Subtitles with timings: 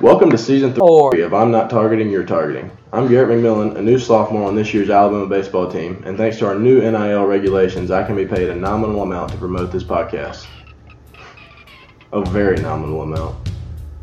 [0.00, 2.70] Welcome to season three of I'm Not Targeting, You're Targeting.
[2.92, 6.46] I'm Garrett McMillan, a new sophomore on this year's Alabama baseball team, and thanks to
[6.46, 10.46] our new NIL regulations, I can be paid a nominal amount to promote this podcast.
[12.12, 13.50] A very nominal amount.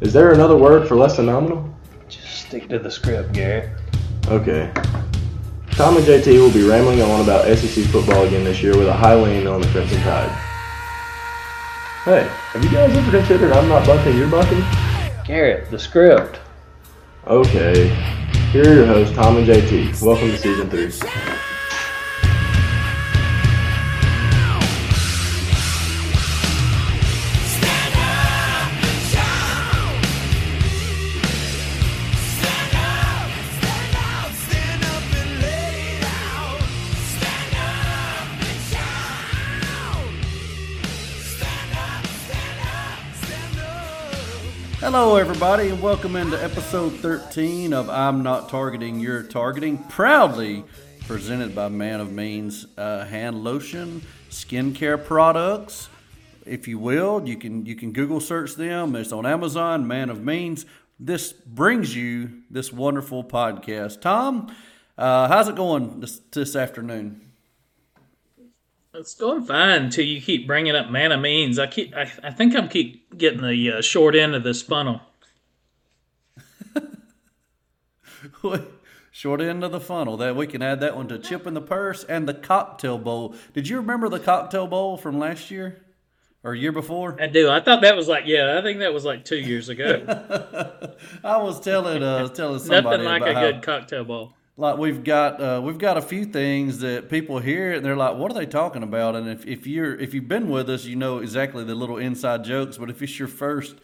[0.02, 1.74] Is there another word for less than nominal?
[2.10, 3.70] Just stick to the script, Garrett.
[4.28, 4.70] Okay.
[5.72, 8.94] Tom and JT will be rambling on about SEC football again this year with a
[8.94, 10.30] high lean on the Crimson Tide.
[12.04, 14.62] Hey, have you guys ever considered I'm not bunting, you're bunting?
[15.26, 16.40] Garrett, the script.
[17.26, 17.88] Okay.
[18.52, 20.00] Here are your hosts, Tom and JT.
[20.04, 20.92] Welcome to season three.
[44.98, 50.64] Hello, everybody, and welcome into episode 13 of I'm Not Targeting, You're Targeting, proudly
[51.02, 55.90] presented by Man of Means uh, Hand Lotion, skincare products.
[56.46, 58.96] If you will, you can you can Google search them.
[58.96, 59.86] It's on Amazon.
[59.86, 60.66] Man of Means.
[60.98, 64.00] This brings you this wonderful podcast.
[64.00, 64.56] Tom,
[64.98, 67.20] uh, how's it going this, this afternoon?
[68.98, 71.60] It's going fine until you keep bringing up man of means.
[71.60, 75.02] I keep, I, I think I'm keep getting the uh, short end of this funnel.
[79.12, 80.16] short end of the funnel.
[80.18, 83.36] That we can add that one to chip in the purse and the cocktail bowl.
[83.54, 85.82] Did you remember the cocktail bowl from last year
[86.44, 87.22] or year before?
[87.22, 87.50] I do.
[87.50, 88.58] I thought that was like yeah.
[88.58, 90.06] I think that was like two years ago.
[91.24, 95.04] I was telling uh telling somebody nothing like a how, good cocktail bowl like we've
[95.04, 98.34] got uh, we've got a few things that people hear and they're like, "What are
[98.34, 101.64] they talking about?" And if, if you're if you've been with us, you know exactly
[101.64, 102.78] the little inside jokes.
[102.78, 103.76] But if it's your first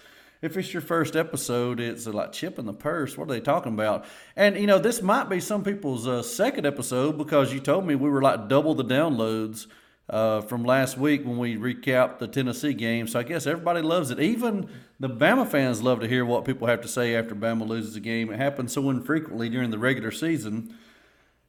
[0.41, 3.17] if it's your first episode, it's like chip in the purse.
[3.17, 4.05] What are they talking about?
[4.35, 7.95] And you know, this might be some people's uh, second episode because you told me
[7.95, 9.67] we were like double the downloads
[10.11, 13.07] uh, from last week when we recapped the Tennessee game.
[13.07, 14.19] So I guess everybody loves it.
[14.19, 17.95] Even the Bama fans love to hear what people have to say after Bama loses
[17.95, 18.29] a game.
[18.29, 20.75] It happens so infrequently during the regular season.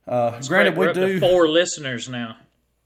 [0.06, 2.36] Uh, granted, we do four listeners now.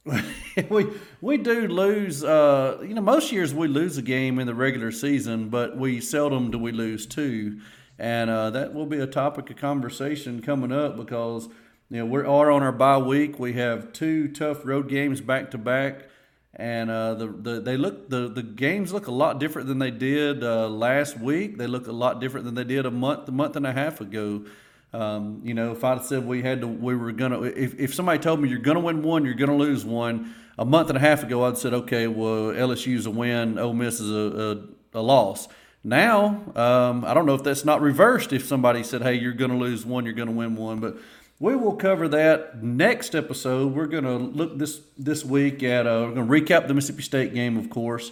[0.70, 0.86] we
[1.20, 2.24] we do lose.
[2.24, 6.00] Uh, you know, most years we lose a game in the regular season, but we
[6.00, 7.60] seldom do we lose two,
[7.98, 11.48] and uh, that will be a topic of conversation coming up because
[11.90, 13.38] you know, we are on our bye week.
[13.38, 16.08] We have two tough road games back to back,
[16.54, 19.92] and uh, the, the they look the, the games look a lot different than they
[19.92, 21.58] did uh, last week.
[21.58, 24.00] They look a lot different than they did a month a month and a half
[24.00, 24.44] ago.
[24.92, 27.42] Um, you know, if I'd said we had to, we were gonna.
[27.42, 30.34] If, if somebody told me you're gonna win one, you're gonna lose one.
[30.58, 34.00] A month and a half ago, I'd said, okay, well, LSU's a win, Ole Miss
[34.00, 35.48] is a, a, a loss.
[35.84, 38.32] Now, um, I don't know if that's not reversed.
[38.32, 40.96] If somebody said, hey, you're gonna lose one, you're gonna win one, but
[41.38, 43.74] we will cover that next episode.
[43.74, 47.02] We're going to look this this week at uh, we're going to recap the Mississippi
[47.02, 48.10] State game, of course.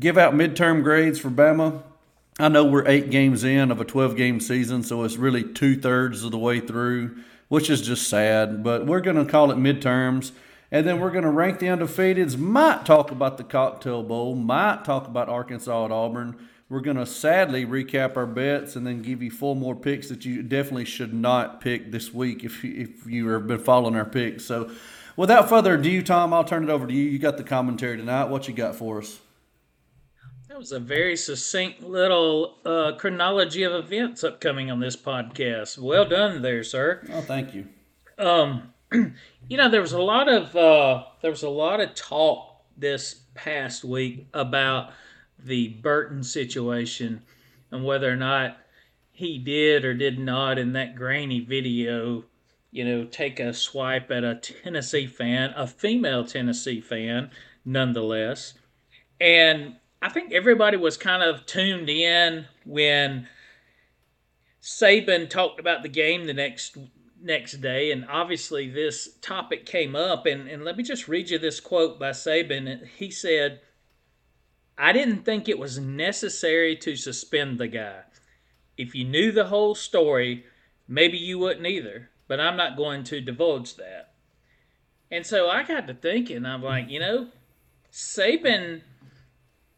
[0.00, 1.82] Give out midterm grades for Bama.
[2.38, 5.76] I know we're eight games in of a 12 game season, so it's really two
[5.76, 7.18] thirds of the way through,
[7.48, 8.64] which is just sad.
[8.64, 10.32] But we're going to call it midterms.
[10.70, 12.38] And then we're going to rank the undefeateds.
[12.38, 14.34] Might talk about the Cocktail Bowl.
[14.34, 16.48] Might talk about Arkansas at Auburn.
[16.72, 20.24] We're going to sadly recap our bets and then give you four more picks that
[20.24, 24.06] you definitely should not pick this week if you, if you have been following our
[24.06, 24.46] picks.
[24.46, 24.70] So,
[25.14, 27.04] without further ado, Tom, I'll turn it over to you.
[27.04, 28.30] You got the commentary tonight.
[28.30, 29.20] What you got for us?
[30.48, 35.76] That was a very succinct little uh, chronology of events upcoming on this podcast.
[35.76, 37.06] Well done there, sir.
[37.12, 37.68] Oh, thank you.
[38.16, 42.62] Um, you know, there was a lot of uh, there was a lot of talk
[42.78, 44.92] this past week about
[45.44, 47.22] the Burton situation
[47.70, 48.58] and whether or not
[49.12, 52.24] he did or did not in that grainy video,
[52.70, 57.30] you know, take a swipe at a Tennessee fan, a female Tennessee fan,
[57.64, 58.54] nonetheless.
[59.20, 63.28] And I think everybody was kind of tuned in when
[64.60, 66.76] Saban talked about the game the next
[67.24, 70.26] next day, and obviously this topic came up.
[70.26, 72.86] And, and let me just read you this quote by Saban.
[72.96, 73.60] He said,
[74.78, 78.00] I didn't think it was necessary to suspend the guy.
[78.76, 80.44] If you knew the whole story,
[80.88, 84.14] maybe you wouldn't either, but I'm not going to divulge that.
[85.10, 87.28] And so I got to thinking, I'm like, you know,
[87.92, 88.80] Saban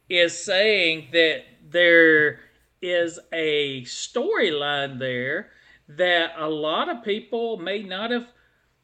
[0.08, 2.40] is saying that there
[2.80, 5.50] is a storyline there
[5.88, 8.28] that a lot of people may not have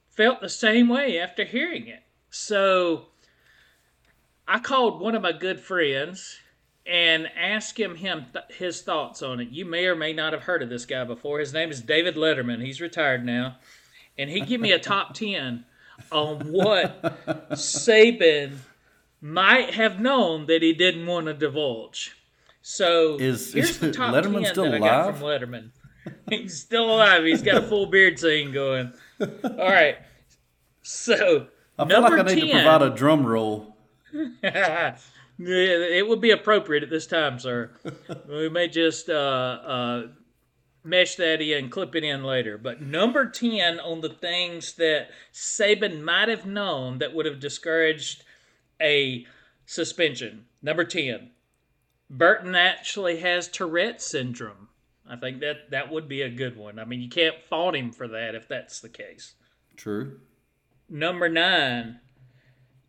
[0.09, 2.03] felt the same way after hearing it.
[2.31, 3.10] So
[4.51, 6.41] I called one of my good friends
[6.85, 9.51] and asked him him th- his thoughts on it.
[9.51, 11.39] You may or may not have heard of this guy before.
[11.39, 12.61] His name is David Letterman.
[12.61, 13.59] He's retired now,
[14.19, 15.65] and he gave me a top ten
[16.11, 17.01] on what
[17.53, 18.57] Saban
[19.21, 22.17] might have known that he didn't want to divulge.
[22.61, 25.19] So Is- here's is the top Letterman ten still that I got alive?
[25.19, 25.71] from Letterman.
[26.29, 27.23] He's still alive.
[27.23, 28.93] He's got a full beard scene going.
[29.21, 29.99] All right.
[30.83, 31.47] So
[31.79, 33.70] I feel like I need 10, to provide a drum roll.
[35.43, 37.71] It would be appropriate at this time, sir.
[38.29, 40.07] we may just uh, uh,
[40.85, 42.59] mesh that in, and clip it in later.
[42.59, 48.23] But number 10 on the things that Saban might have known that would have discouraged
[48.83, 49.27] a
[49.65, 50.45] suspension.
[50.63, 51.31] Number 10,
[52.11, 54.69] Burton actually has Tourette syndrome.
[55.09, 56.79] I think that that would be a good one.
[56.79, 59.35] I mean, you can't fault him for that if that's the case.
[59.77, 60.21] True.
[60.89, 62.01] Number nine,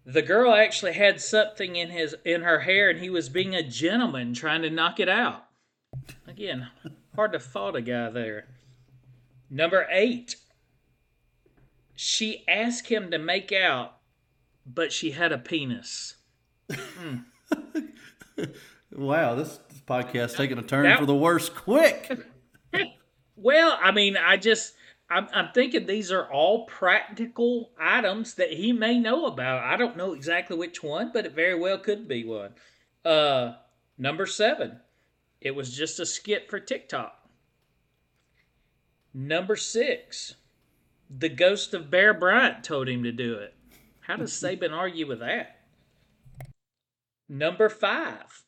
[0.06, 3.64] the girl actually had something in his in her hair, and he was being a
[3.68, 5.46] gentleman trying to knock it out.
[6.28, 6.68] Again,
[7.16, 8.46] hard to fault a guy there.
[9.50, 10.38] Number eight,
[11.96, 13.98] she asked him to make out,
[14.66, 16.16] but she had a penis.
[16.72, 17.18] Hmm.
[18.94, 22.12] Wow, this, this podcast taking a turn That- for the worse quick.
[23.38, 24.76] Well, I mean, I just
[25.12, 29.62] I'm, I'm thinking these are all practical items that he may know about.
[29.62, 32.54] I don't know exactly which one, but it very well could be one.
[33.04, 33.56] Uh,
[33.98, 34.80] number seven,
[35.42, 37.28] it was just a skit for TikTok.
[39.14, 40.36] Number six,
[41.10, 43.54] the ghost of Bear Bryant told him to do it.
[44.00, 45.60] How does Saban argue with that?
[47.28, 48.46] Number five,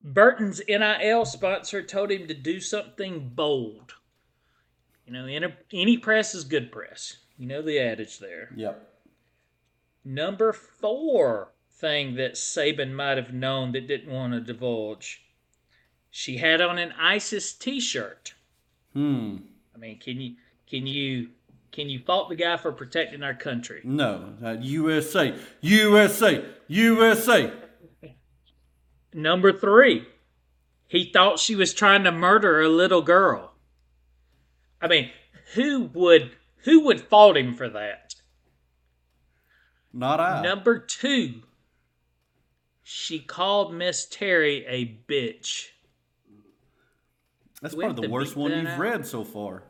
[0.00, 3.94] Burton's NIL sponsor told him to do something bold.
[5.06, 7.18] You know, any, any press is good press.
[7.36, 8.50] You know the adage there.
[8.56, 8.90] Yep.
[10.04, 15.22] Number four thing that Saban might have known that didn't want to divulge.
[16.10, 18.34] She had on an ISIS T-shirt.
[18.92, 19.38] Hmm.
[19.74, 20.36] I mean, can you
[20.68, 21.30] can you
[21.72, 23.80] can you fault the guy for protecting our country?
[23.82, 24.34] No.
[24.42, 25.36] Uh, USA.
[25.60, 26.44] USA.
[26.68, 27.52] USA.
[29.12, 30.06] Number three,
[30.86, 33.53] he thought she was trying to murder a little girl.
[34.84, 35.10] I mean,
[35.54, 36.32] who would
[36.64, 38.16] who would fault him for that?
[39.94, 40.42] Not I.
[40.42, 41.40] Number two,
[42.82, 45.68] she called Miss Terry a bitch.
[47.62, 48.78] That's probably the worst one you've out?
[48.78, 49.62] read so far.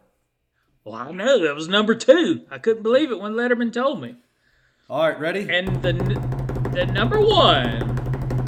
[0.83, 2.45] Well, I know that was number two.
[2.51, 4.17] I couldn't believe it when Letterman told me.
[4.91, 5.49] All right, ready?
[5.49, 5.93] And the
[6.73, 7.95] the number one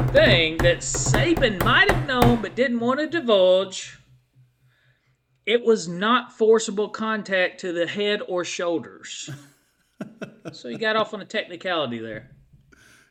[0.09, 4.01] thing that Saban might have known but didn't want to divulge,
[5.46, 9.31] it was not forcible contact to the head or shoulders.
[10.52, 12.31] so he got off on a technicality there.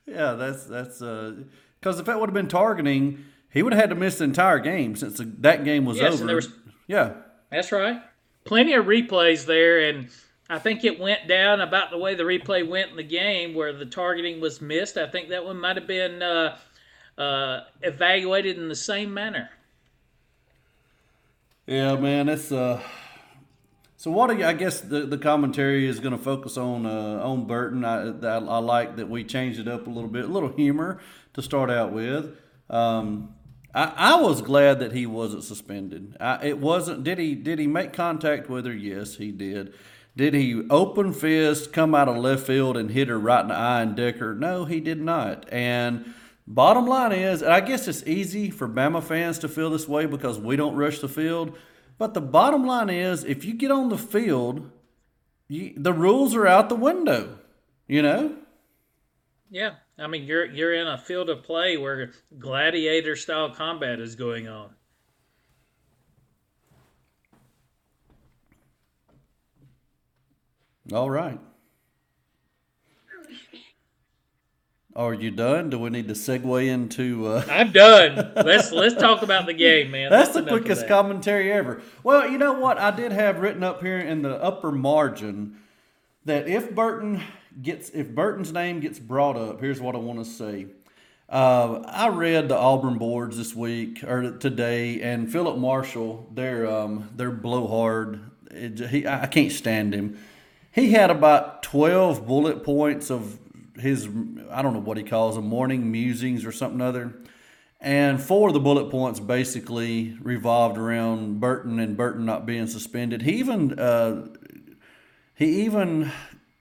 [0.06, 3.96] yeah, that's that's because if that would have been targeting, he would have had to
[3.96, 6.22] miss the entire game since the, that game was Yes, over.
[6.24, 6.50] and there was-
[6.88, 7.14] yeah.
[7.52, 8.02] That's right.
[8.44, 10.10] Plenty of replays there, and
[10.50, 13.74] I think it went down about the way the replay went in the game where
[13.74, 14.98] the targeting was missed.
[14.98, 16.58] I think that one might have been uh,
[17.18, 19.50] uh, evaluated in the same manner.
[21.68, 22.80] Yeah, man, it's uh.
[23.98, 27.48] So what you, I guess the, the commentary is going to focus on uh, on
[27.48, 27.84] Burton.
[27.84, 31.00] I, I I like that we changed it up a little bit, a little humor
[31.34, 32.38] to start out with.
[32.70, 33.34] Um,
[33.74, 36.16] I, I was glad that he wasn't suspended.
[36.20, 37.04] I, it wasn't.
[37.04, 38.74] Did he did he make contact with her?
[38.74, 39.74] Yes, he did.
[40.16, 43.56] Did he open fist, come out of left field and hit her right in the
[43.56, 44.36] eye and deck her?
[44.36, 45.52] No, he did not.
[45.52, 46.14] And
[46.48, 50.06] bottom line is, and I guess it's easy for Bama fans to feel this way
[50.06, 51.58] because we don't rush the field.
[51.98, 54.70] But the bottom line is, if you get on the field,
[55.48, 57.40] you, the rules are out the window.
[57.88, 58.38] You know?
[59.50, 64.16] Yeah, I mean you're you're in a field of play where gladiator style combat is
[64.16, 64.72] going on.
[70.92, 71.40] All right.
[74.96, 75.70] Are you done?
[75.70, 77.28] Do we need to segue into?
[77.28, 77.44] Uh...
[77.50, 78.32] I'm done.
[78.36, 80.10] let's let's talk about the game, man.
[80.10, 80.88] That's the quickest that.
[80.88, 81.82] commentary ever.
[82.02, 82.78] Well, you know what?
[82.78, 85.58] I did have written up here in the upper margin
[86.24, 87.22] that if Burton
[87.62, 90.68] gets, if Burton's name gets brought up, here's what I want to say.
[91.28, 97.10] Uh, I read the Auburn boards this week or today, and Phillip Marshall, their um,
[97.14, 98.32] their blowhard.
[98.50, 100.18] It, he, I can't stand him.
[100.72, 103.40] He had about twelve bullet points of
[103.80, 104.08] his,
[104.52, 107.14] I don't know what he calls them, morning musings or something other.
[107.82, 113.22] And four of the bullet points basically revolved around Burton and Burton not being suspended.
[113.22, 114.28] He even uh,
[115.36, 116.12] he even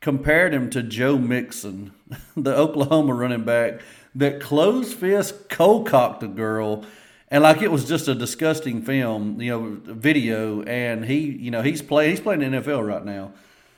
[0.01, 1.95] compared him to Joe Mixon,
[2.37, 3.81] the Oklahoma running back
[4.15, 6.85] that closed fist cold cocked a girl.
[7.29, 10.63] And like it was just a disgusting film, you know, video.
[10.63, 13.33] And he, you know, he's play he's playing the NFL right now.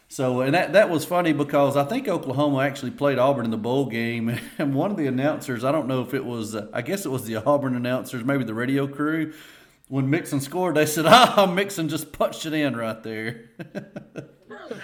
[0.09, 3.57] So and that that was funny because I think Oklahoma actually played Auburn in the
[3.57, 7.05] bowl game, and one of the announcers, I don't know if it was, I guess
[7.05, 9.33] it was the Auburn announcers, maybe the radio crew,
[9.89, 13.51] when Mixon scored, they said, "Ah, Mixon just punched it in right there."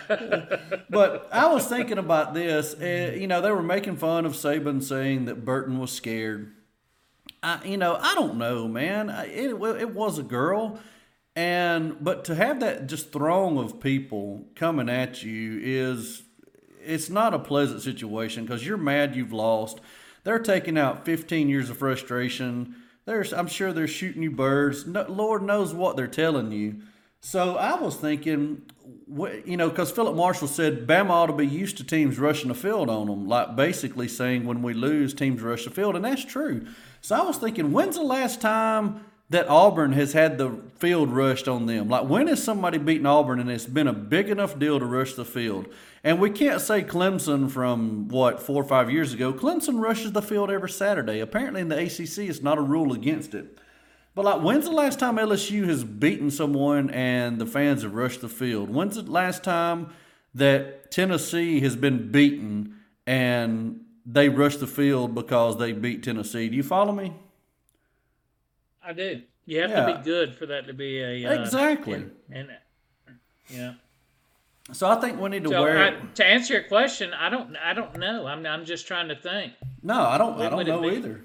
[0.90, 2.74] but I was thinking about this.
[2.74, 6.52] Uh, you know, they were making fun of Saban saying that Burton was scared.
[7.42, 9.10] I, you know, I don't know, man.
[9.10, 10.78] It, it was a girl,
[11.34, 16.22] and but to have that just throng of people coming at you is
[16.84, 19.80] it's not a pleasant situation because you're mad you've lost.
[20.24, 22.76] They're taking out 15 years of frustration.
[23.04, 24.86] There's, I'm sure they're shooting you birds.
[24.86, 26.82] No, Lord knows what they're telling you.
[27.20, 28.62] So I was thinking,
[29.44, 32.54] you know, because Phillip Marshall said Bama ought to be used to teams rushing the
[32.54, 36.24] field on them, like basically saying when we lose, teams rush the field, and that's
[36.24, 36.66] true.
[37.00, 41.48] So I was thinking, when's the last time that Auburn has had the field rushed
[41.48, 41.88] on them?
[41.88, 45.14] Like, when has somebody beaten Auburn and it's been a big enough deal to rush
[45.14, 45.66] the field?
[46.04, 49.32] And we can't say Clemson from what four or five years ago.
[49.32, 51.20] Clemson rushes the field every Saturday.
[51.20, 53.58] Apparently, in the ACC, it's not a rule against it.
[54.14, 58.20] But like, when's the last time LSU has beaten someone and the fans have rushed
[58.20, 58.68] the field?
[58.68, 59.92] When's the last time
[60.34, 62.76] that Tennessee has been beaten
[63.06, 66.48] and they rushed the field because they beat Tennessee?
[66.48, 67.14] Do you follow me?
[68.84, 69.22] I do.
[69.44, 69.86] You have yeah.
[69.86, 72.04] to be good for that to be a uh, exactly.
[72.30, 72.48] And,
[73.48, 73.74] yeah.
[74.72, 75.78] So I think we need to so wear.
[75.78, 77.56] I, to answer your question, I don't.
[77.56, 78.26] I don't know.
[78.26, 78.46] I'm.
[78.46, 79.52] I'm just trying to think.
[79.82, 80.40] No, I don't.
[80.40, 81.24] I don't know either.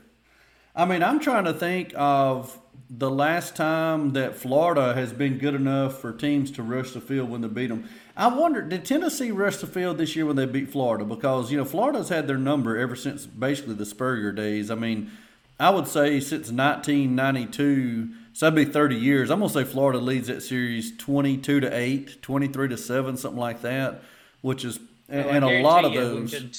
[0.76, 2.60] I mean, I'm trying to think of
[2.90, 7.30] the last time that Florida has been good enough for teams to rush the field
[7.30, 7.88] when they beat them.
[8.16, 11.04] I wonder, did Tennessee rush the field this year when they beat Florida?
[11.04, 14.72] Because you know Florida's had their number ever since basically the Spurrier days.
[14.72, 15.12] I mean,
[15.60, 19.30] I would say since 1992, so that'd be 30 years.
[19.32, 23.62] I'm gonna say Florida leads that series 22 to eight, 23 to seven, something like
[23.62, 24.02] that,
[24.42, 26.32] which is well, and a lot of those.
[26.32, 26.58] Could,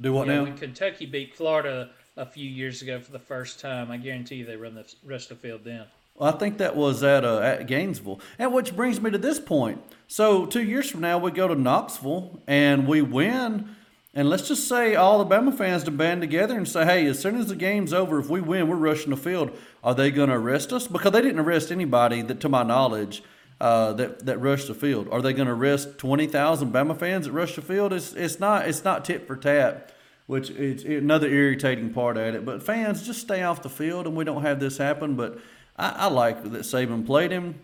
[0.00, 0.42] do what now?
[0.42, 3.90] When Kentucky beat Florida a few years ago for the first time.
[3.90, 5.84] I guarantee you they run the rest of the field then.
[6.14, 8.20] Well, I think that was at, uh, at Gainesville.
[8.38, 9.82] And which brings me to this point.
[10.06, 13.74] So, two years from now, we go to Knoxville and we win.
[14.14, 17.18] And let's just say all the Bama fans to band together and say, hey, as
[17.18, 19.50] soon as the game's over, if we win, we're rushing the field.
[19.82, 20.86] Are they going to arrest us?
[20.86, 23.24] Because they didn't arrest anybody that, to my knowledge,
[23.60, 25.08] uh, that that rushed the field.
[25.10, 27.92] Are they going to arrest twenty thousand Bama fans that rushed the field?
[27.92, 29.94] It's it's not it's not tit for tat
[30.26, 32.44] which is another irritating part at it.
[32.44, 35.16] But fans, just stay off the field, and we don't have this happen.
[35.16, 35.38] But
[35.76, 37.56] I, I like that Saban played him.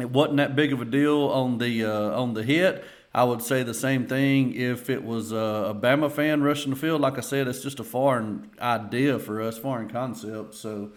[0.00, 2.84] It wasn't that big of a deal on the uh, on the hit.
[3.14, 7.00] I would say the same thing if it was a Bama fan rushing the field.
[7.00, 10.54] Like I said, it's just a foreign idea for us, foreign concept.
[10.54, 10.92] So,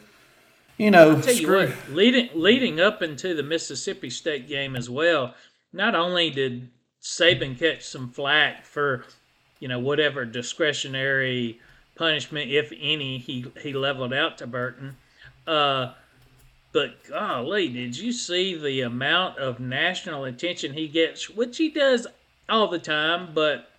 [0.78, 5.34] you know, you what, leading leading up into the Mississippi State game as well.
[5.74, 6.70] Not only did
[7.02, 9.06] Saban catch some flack for
[9.60, 11.60] you know, whatever discretionary
[11.96, 14.98] punishment, if any, he he leveled out to Burton.
[15.48, 15.94] Uh,
[16.76, 22.06] but golly, did you see the amount of national attention he gets, which he does
[22.50, 23.70] all the time, but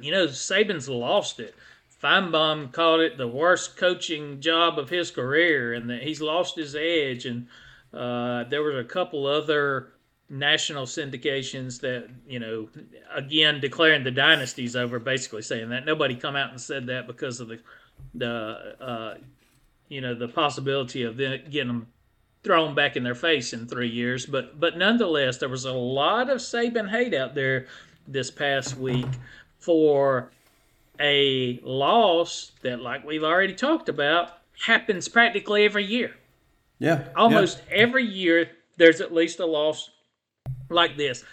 [0.00, 1.54] you know, Saban's lost it.
[2.02, 6.74] Finebaum called it the worst coaching job of his career, and that he's lost his
[6.74, 7.26] edge.
[7.26, 7.46] And
[7.94, 9.92] uh, there was a couple other
[10.28, 12.68] national syndications that you know
[13.14, 17.38] again declaring the dynasties over basically saying that nobody come out and said that because
[17.38, 17.60] of the
[18.16, 19.14] the uh,
[19.88, 21.86] you know the possibility of them getting them
[22.46, 26.30] thrown back in their face in three years but but nonetheless there was a lot
[26.30, 27.66] of Saban hate out there
[28.08, 29.06] this past week
[29.58, 30.30] for
[31.00, 36.14] a loss that like we've already talked about happens practically every year
[36.78, 37.76] yeah almost yeah.
[37.76, 39.90] every year there's at least a loss
[40.70, 41.24] like this.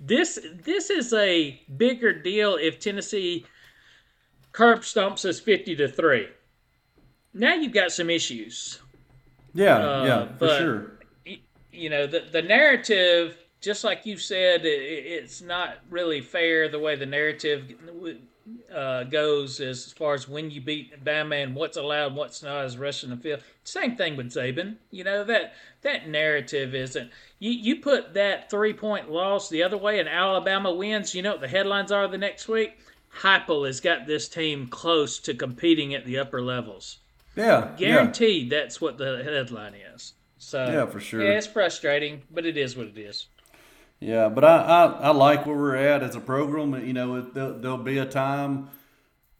[0.00, 3.46] This this is a bigger deal if Tennessee
[4.52, 6.28] curb stomps us fifty to three.
[7.32, 8.80] Now you've got some issues.
[9.56, 10.92] Yeah, uh, yeah, for sure.
[11.72, 16.78] You know the the narrative, just like you said, it, it's not really fair the
[16.78, 17.74] way the narrative
[18.72, 22.78] uh, goes as far as when you beat Bama and what's allowed, what's not as
[22.78, 23.40] rushing the field.
[23.64, 24.76] Same thing with Saban.
[24.90, 27.10] You know that that narrative isn't.
[27.38, 31.14] You you put that three point loss the other way and Alabama wins.
[31.14, 32.78] You know what the headlines are the next week.
[33.20, 36.98] Heupel has got this team close to competing at the upper levels.
[37.36, 38.50] Yeah, guaranteed.
[38.50, 38.60] Yeah.
[38.60, 40.14] That's what the headline is.
[40.38, 41.22] So yeah, for sure.
[41.22, 43.26] Yeah, it's frustrating, but it is what it is.
[44.00, 46.74] Yeah, but I, I, I like where we're at as a program.
[46.86, 48.68] You know, there'll, there'll be a time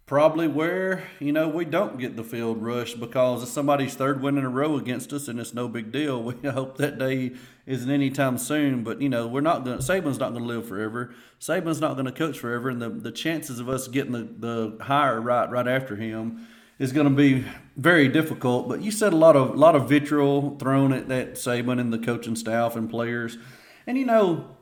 [0.06, 4.38] probably where you know we don't get the field rush because it's somebody's third win
[4.38, 6.22] in a row against us, and it's no big deal.
[6.42, 7.32] We hope that day
[7.66, 8.82] isn't anytime soon.
[8.82, 9.78] But you know, we're not going.
[9.78, 11.14] Saban's not going to live forever.
[11.40, 14.84] Saban's not going to coach forever, and the, the chances of us getting the, the
[14.84, 16.46] hire right right after him
[16.78, 17.44] is going to be
[17.76, 18.68] very difficult.
[18.68, 21.92] But you said a lot of a lot of vitriol thrown at that Saban and
[21.92, 23.38] the coaching staff and players.
[23.86, 24.56] And you know,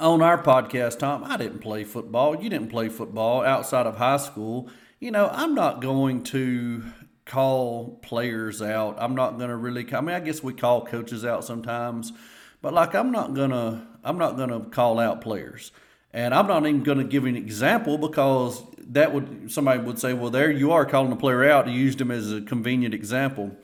[0.00, 2.42] on our podcast, Tom, I didn't play football.
[2.42, 4.68] You didn't play football outside of high school.
[5.00, 6.84] You know, I'm not going to
[7.24, 8.96] call players out.
[8.98, 9.86] I'm not going to really.
[9.92, 12.12] I mean, I guess we call coaches out sometimes,
[12.60, 13.86] but like I'm not gonna.
[14.04, 15.70] I'm not gonna call out players,
[16.12, 20.12] and I'm not even going to give an example because that would somebody would say,
[20.12, 21.68] well, there you are calling a player out.
[21.68, 23.56] You used him as a convenient example.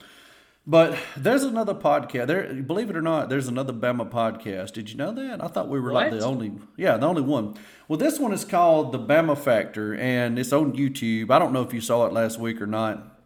[0.69, 2.27] But there's another podcast.
[2.27, 4.73] There, believe it or not, there's another Bama podcast.
[4.73, 5.43] Did you know that?
[5.43, 6.11] I thought we were what?
[6.11, 7.55] like the only, yeah, the only one.
[7.87, 11.31] Well, this one is called the Bama Factor, and it's on YouTube.
[11.31, 13.19] I don't know if you saw it last week or not,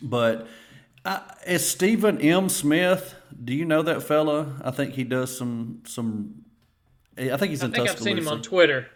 [0.00, 0.46] but
[1.04, 2.48] uh, it's Stephen M.
[2.48, 3.14] Smith.
[3.44, 4.60] Do you know that fella?
[4.64, 6.39] I think he does some some.
[7.18, 7.72] I think he's in Tuscaloosa.
[7.72, 7.90] I think Tuscaloosa.
[7.90, 8.86] I've seen him on Twitter.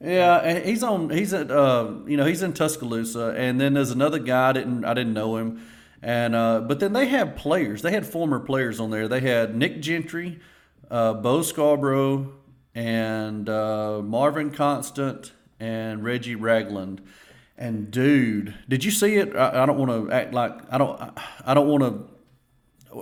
[0.00, 1.10] Yeah, and he's on.
[1.10, 1.50] He's at.
[1.50, 4.50] Uh, you know, he's in Tuscaloosa, and then there's another guy.
[4.50, 4.84] I didn't.
[4.84, 5.60] I didn't know him
[6.02, 7.82] and uh, but then they have players.
[7.82, 9.08] They had former players on there.
[9.08, 10.38] They had Nick Gentry,
[10.90, 12.32] uh, Bo Scarborough,
[12.74, 17.00] and uh, Marvin Constant and Reggie Ragland.
[17.58, 19.34] And dude, did you see it?
[19.34, 21.00] I, I don't want to act like I don't.
[21.44, 22.15] I don't want to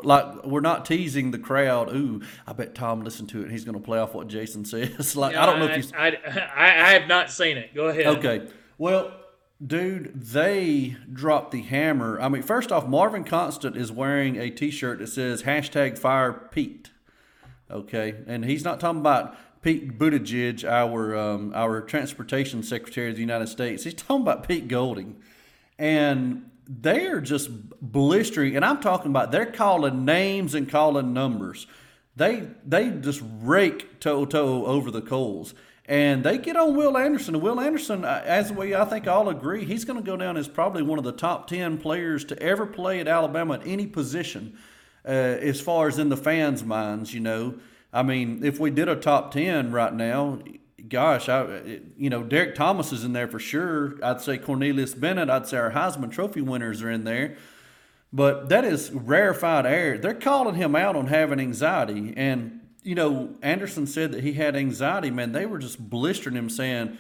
[0.03, 1.95] like we're not teasing the crowd.
[1.95, 3.45] Ooh, I bet Tom listened to it.
[3.45, 5.17] and He's going to play off what Jason says.
[5.17, 5.91] like yeah, I don't know I, if you.
[5.97, 6.09] I,
[6.57, 7.75] I, I have not seen it.
[7.75, 8.07] Go ahead.
[8.19, 8.49] Okay.
[8.79, 9.13] Well,
[9.65, 12.21] Dude, they dropped the hammer.
[12.21, 16.91] I mean, first off, Marvin Constant is wearing a T-shirt that says hashtag Fire Pete.
[17.71, 23.23] Okay, and he's not talking about Pete Buttigieg, our um, our transportation secretary of the
[23.23, 23.85] United States.
[23.85, 25.17] He's talking about Pete Golding,
[25.79, 28.57] and they're just blistering.
[28.57, 31.67] And I'm talking about they're calling names and calling numbers.
[32.17, 35.55] They they just rake To'o over the coals.
[35.87, 37.35] And they get on Will Anderson.
[37.35, 40.37] And Will Anderson, uh, as we I think all agree, he's going to go down
[40.37, 43.87] as probably one of the top 10 players to ever play at Alabama at any
[43.87, 44.57] position,
[45.05, 47.57] uh, as far as in the fans' minds, you know.
[47.93, 50.39] I mean, if we did a top 10 right now,
[50.89, 53.95] gosh, I, you know, Derrick Thomas is in there for sure.
[54.03, 55.31] I'd say Cornelius Bennett.
[55.31, 57.37] I'd say our Heisman Trophy winners are in there.
[58.13, 59.99] But that is rarefied air.
[59.99, 62.15] They're calling him out on having anxiety.
[62.17, 65.33] And you know, Anderson said that he had anxiety, man.
[65.33, 66.99] They were just blistering him saying,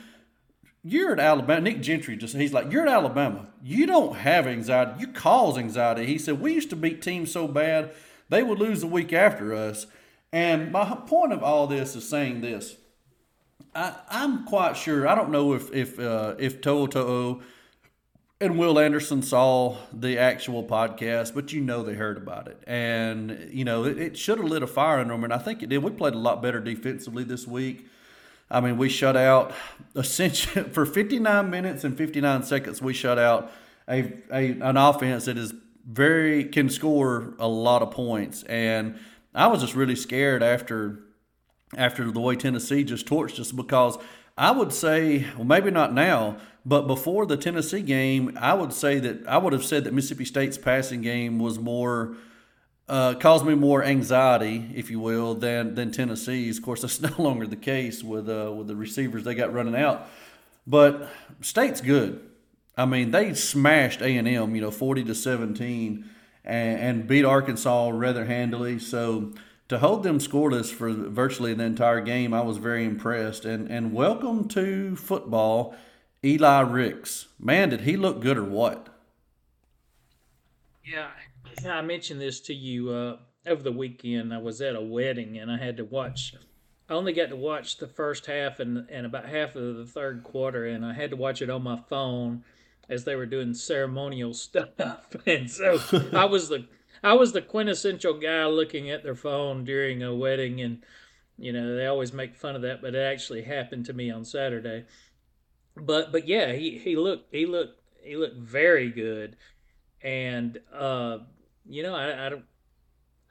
[0.82, 1.60] You're at Alabama.
[1.60, 3.48] Nick Gentry just, he's like, You're at Alabama.
[3.62, 5.00] You don't have anxiety.
[5.00, 6.06] You cause anxiety.
[6.06, 7.92] He said, We used to beat teams so bad,
[8.30, 9.86] they would lose a week after us.
[10.32, 12.76] And my point of all this is saying this.
[13.74, 15.08] I, am quite sure.
[15.08, 17.42] I don't know if if uh, if To'o
[18.40, 23.48] and Will Anderson saw the actual podcast, but you know they heard about it, and
[23.50, 25.68] you know it, it should have lit a fire in them, and I think it
[25.68, 25.82] did.
[25.82, 27.86] We played a lot better defensively this week.
[28.50, 29.54] I mean, we shut out
[29.96, 32.82] essentially for 59 minutes and 59 seconds.
[32.82, 33.50] We shut out
[33.88, 35.54] a, a an offense that is
[35.86, 38.98] very can score a lot of points, and
[39.34, 41.03] I was just really scared after
[41.76, 43.98] after the way Tennessee just torched us because
[44.36, 48.98] I would say, well, maybe not now, but before the Tennessee game, I would say
[48.98, 52.16] that I would have said that Mississippi State's passing game was more
[52.88, 56.58] uh, caused me more anxiety, if you will, than than Tennessee's.
[56.58, 59.76] Of course, that's no longer the case with uh, with the receivers they got running
[59.76, 60.08] out.
[60.66, 61.08] But
[61.40, 62.20] State's good.
[62.76, 66.10] I mean, they smashed A and M, you know, forty to seventeen,
[66.44, 68.78] and, and beat Arkansas rather handily.
[68.78, 69.32] So
[69.68, 73.44] to hold them scoreless for virtually the entire game, I was very impressed.
[73.44, 75.74] And and welcome to football
[76.22, 77.28] Eli Ricks.
[77.38, 78.88] Man, did he look good or what?
[80.84, 81.08] Yeah,
[81.66, 84.34] I mentioned this to you uh, over the weekend.
[84.34, 86.34] I was at a wedding and I had to watch.
[86.88, 90.22] I only got to watch the first half and and about half of the third
[90.22, 92.44] quarter, and I had to watch it on my phone
[92.90, 94.68] as they were doing ceremonial stuff.
[95.26, 95.78] And so
[96.12, 96.66] I was the
[97.04, 100.82] I was the quintessential guy looking at their phone during a wedding, and
[101.38, 104.24] you know they always make fun of that, but it actually happened to me on
[104.24, 104.86] Saturday
[105.76, 109.36] but but yeah, he he looked he looked he looked very good,
[110.02, 111.18] and uh,
[111.66, 112.44] you know I, I don't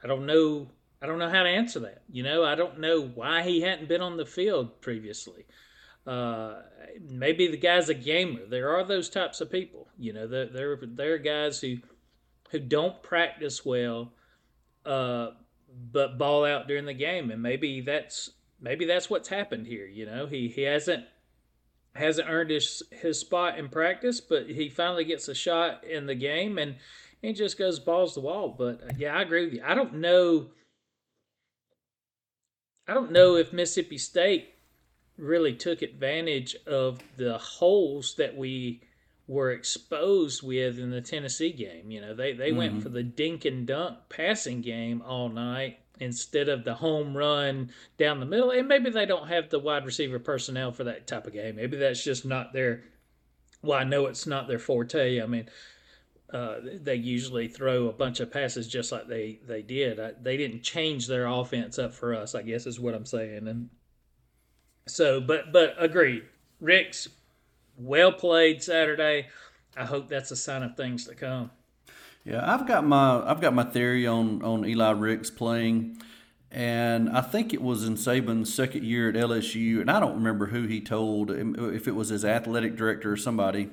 [0.02, 0.68] I don't know
[1.00, 2.02] I don't know how to answer that.
[2.10, 5.46] You know I don't know why he hadn't been on the field previously.
[6.06, 6.60] Uh,
[7.00, 8.44] maybe the guy's a gamer.
[8.46, 9.88] There are those types of people.
[9.98, 11.78] You know there there there are guys who
[12.54, 14.12] who don't practice well,
[14.86, 15.30] uh,
[15.90, 19.86] but ball out during the game, and maybe that's maybe that's what's happened here.
[19.86, 21.04] You know, he he hasn't
[21.96, 26.14] hasn't earned his his spot in practice, but he finally gets a shot in the
[26.14, 26.76] game and
[27.22, 28.54] he just goes balls to wall.
[28.56, 29.62] But uh, yeah, I agree with you.
[29.64, 30.50] I don't know.
[32.86, 34.50] I don't know if Mississippi State
[35.16, 38.82] really took advantage of the holes that we
[39.26, 41.90] were exposed with in the Tennessee game.
[41.90, 42.58] You know, they, they mm-hmm.
[42.58, 47.70] went for the dink and dunk passing game all night instead of the home run
[47.98, 48.50] down the middle.
[48.50, 51.56] And maybe they don't have the wide receiver personnel for that type of game.
[51.56, 52.84] Maybe that's just not their.
[53.62, 55.22] Well, I know it's not their forte.
[55.22, 55.48] I mean,
[56.32, 59.98] uh, they usually throw a bunch of passes just like they they did.
[59.98, 62.34] I, they didn't change their offense up for us.
[62.34, 63.48] I guess is what I'm saying.
[63.48, 63.70] And
[64.86, 66.24] so, but but agreed.
[66.60, 67.08] Ricks,
[67.76, 69.28] well played Saturday.
[69.76, 71.50] I hope that's a sign of things to come.
[72.24, 75.98] Yeah, I've got my I've got my theory on on Eli Ricks playing,
[76.50, 80.46] and I think it was in Saban's second year at LSU, and I don't remember
[80.46, 83.70] who he told um, if it was his athletic director or somebody.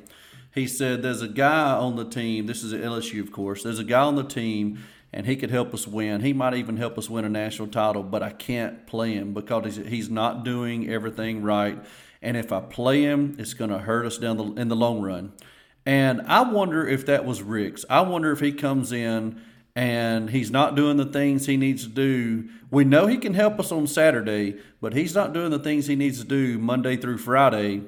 [0.54, 2.48] He said, "There's a guy on the team.
[2.48, 3.64] This is at LSU, of course.
[3.64, 4.80] There's a guy on the team."
[5.14, 6.22] and he could help us win.
[6.22, 9.76] He might even help us win a national title, but I can't play him because
[9.76, 11.78] he's, he's not doing everything right.
[12.22, 15.02] And if I play him, it's going to hurt us down the in the long
[15.02, 15.34] run.
[15.86, 17.84] And I wonder if that was Rick's.
[17.90, 19.42] I wonder if he comes in
[19.76, 22.50] and he's not doing the things he needs to do.
[22.70, 25.96] We know he can help us on Saturday, but he's not doing the things he
[25.96, 27.82] needs to do Monday through Friday.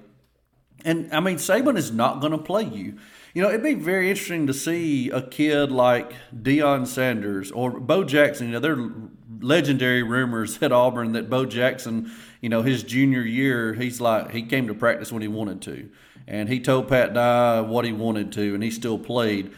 [0.84, 2.98] And I mean, Saban is not going to play you.
[3.34, 8.04] You know, it'd be very interesting to see a kid like Deion Sanders or Bo
[8.04, 8.48] Jackson.
[8.48, 8.92] You know, there are
[9.40, 12.12] legendary rumors at Auburn that Bo Jackson,
[12.44, 15.90] you know, his junior year, he's like he came to practice when he wanted to,
[16.28, 19.54] and he told Pat Dye what he wanted to, and he still played.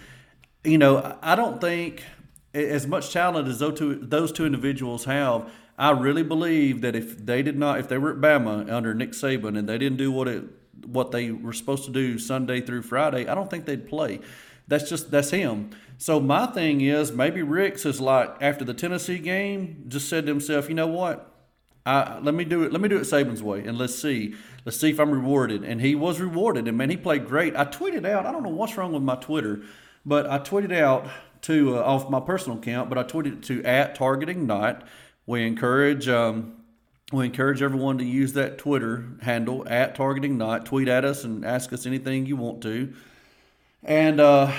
[0.63, 2.03] You know, I don't think
[2.53, 5.49] as much talent as those two, those two individuals have.
[5.79, 9.13] I really believe that if they did not, if they were at Bama under Nick
[9.13, 10.43] Saban and they didn't do what it
[10.85, 14.19] what they were supposed to do Sunday through Friday, I don't think they'd play.
[14.67, 15.71] That's just that's him.
[15.97, 20.31] So my thing is maybe Ricks is like after the Tennessee game, just said to
[20.31, 21.31] himself, you know what?
[21.85, 22.71] I, let me do it.
[22.71, 24.35] Let me do it Saban's way, and let's see.
[24.65, 25.63] Let's see if I'm rewarded.
[25.63, 27.55] And he was rewarded, and man, he played great.
[27.55, 28.25] I tweeted out.
[28.25, 29.61] I don't know what's wrong with my Twitter,
[30.05, 31.07] but I tweeted out
[31.43, 34.87] to uh, off my personal account, but I tweeted to at targeting not.
[35.27, 36.63] We encourage um,
[37.11, 40.65] we encourage everyone to use that Twitter handle at targeting not.
[40.65, 42.93] Tweet at us and ask us anything you want to.
[43.83, 44.51] And uh,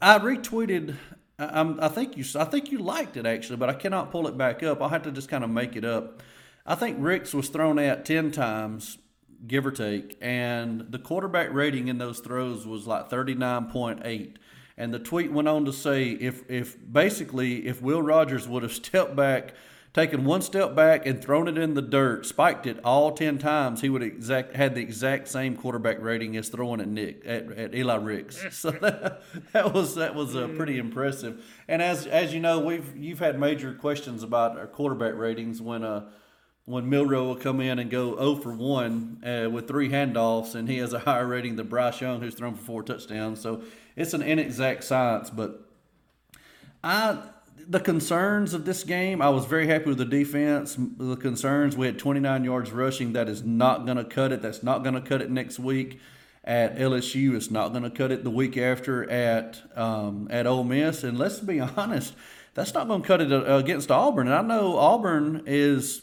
[0.00, 0.94] I retweeted.
[1.40, 2.24] I, I think you.
[2.38, 4.80] I think you liked it actually, but I cannot pull it back up.
[4.80, 6.22] I'll have to just kind of make it up.
[6.66, 8.98] I think Ricks was thrown at ten times,
[9.46, 14.00] give or take, and the quarterback rating in those throws was like thirty nine point
[14.04, 14.38] eight.
[14.78, 18.72] And the tweet went on to say, if if basically if Will Rogers would have
[18.84, 19.54] stepped back
[19.96, 23.80] taken one step back and thrown it in the dirt, spiked it all ten times,
[23.80, 27.74] he would exact had the exact same quarterback rating as throwing at Nick at, at
[27.74, 28.44] Eli Ricks.
[28.56, 31.42] So that, that was that was uh, pretty impressive.
[31.66, 35.82] And as as you know, we've you've had major questions about our quarterback ratings when
[35.82, 36.10] uh
[36.66, 40.68] when Milroe will come in and go 0 for 1 uh, with three handoffs, and
[40.68, 43.40] he has a higher rating than Bryce Young, who's thrown for four touchdowns.
[43.40, 43.62] So
[43.94, 45.62] it's an inexact science, but
[46.82, 47.18] I
[47.68, 50.76] the concerns of this game, I was very happy with the defense.
[50.78, 53.12] The concerns, we had 29 yards rushing.
[53.12, 54.42] That is not going to cut it.
[54.42, 55.98] That's not going to cut it next week
[56.44, 57.34] at LSU.
[57.34, 61.02] It's not going to cut it the week after at um, at Ole Miss.
[61.02, 62.14] And let's be honest,
[62.54, 64.28] that's not going to cut it uh, against Auburn.
[64.28, 66.02] And I know Auburn is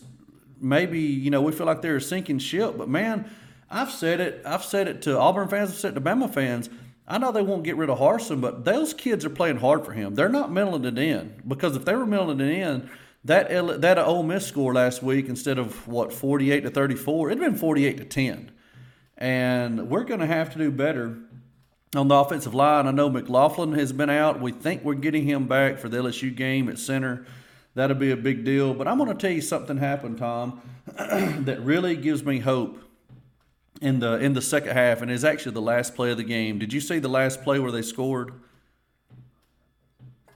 [0.64, 3.30] maybe you know we feel like they're a sinking ship, but man,
[3.70, 4.42] I've said it.
[4.46, 5.72] I've said it to Auburn fans.
[5.72, 6.70] I've said it to Bama fans.
[7.08, 9.92] I know they won't get rid of Harsin, but those kids are playing hard for
[9.92, 10.16] him.
[10.16, 12.90] They're not milling it in because if they were milling it in,
[13.26, 17.30] that that Ole Miss score last week instead of what forty eight to thirty four,
[17.30, 18.52] it'd been forty eight to ten,
[19.18, 21.18] and we're going to have to do better
[21.96, 22.88] on the offensive line.
[22.88, 24.42] I know McLaughlin has been out.
[24.42, 27.26] We think we're getting him back for the LSU game at center.
[27.76, 28.74] That'll be a big deal.
[28.74, 30.62] But I'm going to tell you something happened, Tom,
[30.96, 32.80] that really gives me hope
[33.82, 36.60] in the in the second half, and is actually the last play of the game.
[36.60, 38.34] Did you see the last play where they scored?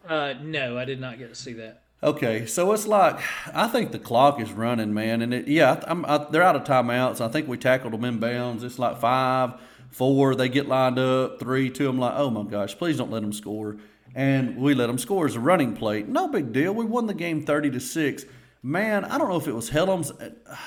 [0.07, 1.83] Uh, no, I did not get to see that.
[2.03, 3.19] Okay, so it's like
[3.53, 6.63] I think the clock is running, man, and it, yeah, I'm, I, they're out of
[6.63, 7.21] timeouts.
[7.21, 8.63] I think we tackled them in bounds.
[8.63, 9.53] It's like five,
[9.89, 10.35] four.
[10.35, 11.89] They get lined up, three, two.
[11.89, 13.77] I'm like, oh my gosh, please don't let them score.
[14.17, 16.01] And we let them score as a running play.
[16.01, 16.73] No big deal.
[16.73, 18.25] We won the game thirty to six.
[18.63, 20.11] Man, I don't know if it was Hellams.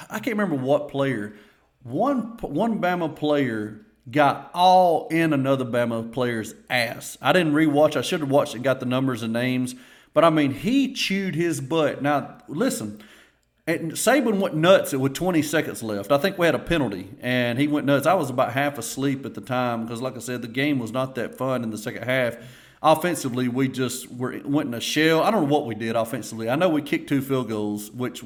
[0.09, 1.35] I can't remember what player
[1.83, 7.19] one one Bama player got all in another Bama player's ass.
[7.21, 7.97] I didn't rewatch.
[7.97, 9.75] I should have watched and got the numbers and names.
[10.15, 12.03] But I mean, he chewed his butt.
[12.03, 13.03] Now listen,
[13.67, 16.11] and Saban went nuts with 20 seconds left.
[16.11, 18.07] I think we had a penalty, and he went nuts.
[18.07, 20.93] I was about half asleep at the time because, like I said, the game was
[20.93, 22.37] not that fun in the second half.
[22.83, 25.23] Offensively, we just were went in a shell.
[25.23, 26.49] I don't know what we did offensively.
[26.49, 28.25] I know we kicked two field goals, which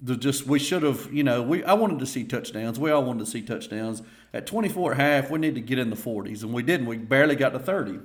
[0.00, 1.12] the just we should have.
[1.12, 2.80] You know, we I wanted to see touchdowns.
[2.80, 4.02] We all wanted to see touchdowns.
[4.34, 6.86] At 24 at half, we need to get in the 40s, and we didn't.
[6.86, 7.98] We barely got to 30.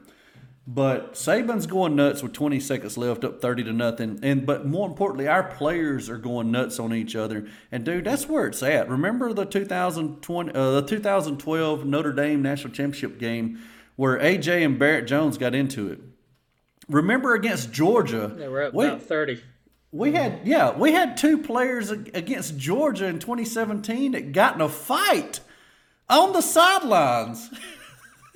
[0.67, 4.19] But Saban's going nuts with 20 seconds left, up 30 to nothing.
[4.23, 7.47] And but more importantly, our players are going nuts on each other.
[7.71, 8.89] And dude, that's where it's at.
[8.89, 13.59] Remember the 2020, uh, the 2012 Notre Dame national championship game
[13.95, 15.99] where AJ and Barrett Jones got into it.
[16.87, 18.27] Remember against Georgia?
[18.27, 19.41] They were up we, about 30.
[19.91, 24.69] We had yeah, we had two players against Georgia in 2017 that got in a
[24.69, 25.39] fight
[26.09, 27.49] on the sidelines.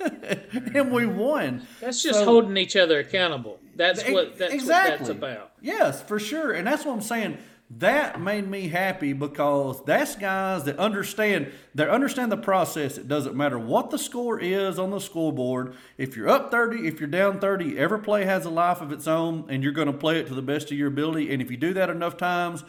[0.00, 1.66] and we won.
[1.80, 3.60] That's just so, holding each other accountable.
[3.76, 4.90] That's what that's exactly.
[4.90, 5.52] what that's about.
[5.60, 6.52] Yes, for sure.
[6.52, 7.38] And that's what I'm saying.
[7.78, 12.98] That made me happy because that's guys that understand they understand the process.
[12.98, 15.74] It doesn't matter what the score is on the scoreboard.
[15.96, 19.06] If you're up 30, if you're down 30, every play has a life of its
[19.06, 21.32] own and you're going to play it to the best of your ability.
[21.32, 22.64] And if you do that enough times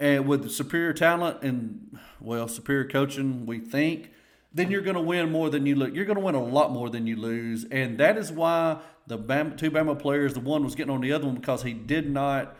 [0.00, 4.12] and with superior talent and well, superior coaching, we think
[4.52, 5.94] then you're going to win more than you lose.
[5.94, 9.18] You're going to win a lot more than you lose, and that is why the
[9.18, 12.10] Bama, two Bama players, the one was getting on the other one because he did
[12.10, 12.56] not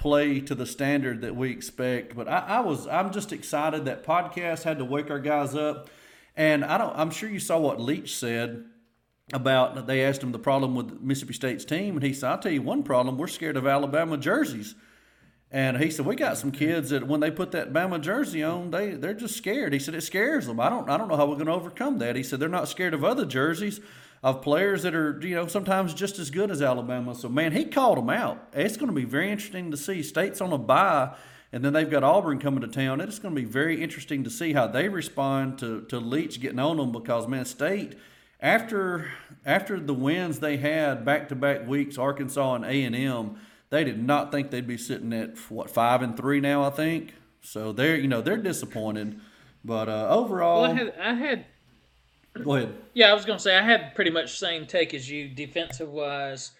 [0.00, 2.16] play to the standard that we expect.
[2.16, 5.90] But I, I was, I'm just excited that podcast had to wake our guys up,
[6.34, 6.96] and I don't.
[6.96, 8.64] I'm sure you saw what Leach said
[9.32, 9.86] about.
[9.86, 12.62] They asked him the problem with Mississippi State's team, and he said, "I'll tell you
[12.62, 13.18] one problem.
[13.18, 14.74] We're scared of Alabama jerseys."
[15.52, 18.70] And he said, "We got some kids that when they put that Bama jersey on,
[18.70, 20.60] they they're just scared." He said, "It scares them.
[20.60, 22.68] I don't I don't know how we're going to overcome that." He said, "They're not
[22.68, 23.80] scared of other jerseys."
[24.22, 27.14] Of players that are, you know, sometimes just as good as Alabama.
[27.14, 28.48] So, man, he called them out.
[28.52, 30.02] It's going to be very interesting to see.
[30.02, 31.14] State's on a bye,
[31.52, 33.00] and then they've got Auburn coming to town.
[33.00, 36.58] It's going to be very interesting to see how they respond to, to Leach getting
[36.58, 37.96] on them because, man, State,
[38.40, 39.10] after
[39.44, 43.36] after the wins they had back to back weeks, Arkansas and A and M,
[43.70, 46.64] they did not think they'd be sitting at what five and three now.
[46.64, 47.72] I think so.
[47.72, 49.20] They're you know they're disappointed,
[49.64, 51.46] but uh, overall, well, I had, I had
[52.34, 52.74] Go ahead.
[52.94, 55.28] Yeah, I was going to say I had pretty much the same take as you
[55.28, 56.52] defensive wise.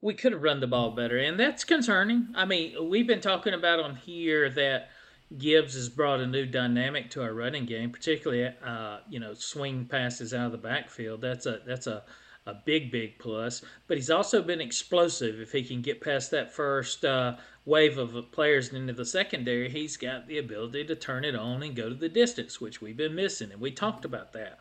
[0.00, 2.28] We could have run the ball better, and that's concerning.
[2.34, 4.90] I mean, we've been talking about on here that
[5.38, 9.86] Gibbs has brought a new dynamic to our running game, particularly uh, you know swing
[9.86, 11.20] passes out of the backfield.
[11.20, 12.02] That's a that's a
[12.46, 13.62] a big, big plus.
[13.86, 15.40] But he's also been explosive.
[15.40, 19.70] If he can get past that first uh, wave of players and into the secondary,
[19.70, 22.96] he's got the ability to turn it on and go to the distance, which we've
[22.96, 23.52] been missing.
[23.52, 24.58] And we talked about that.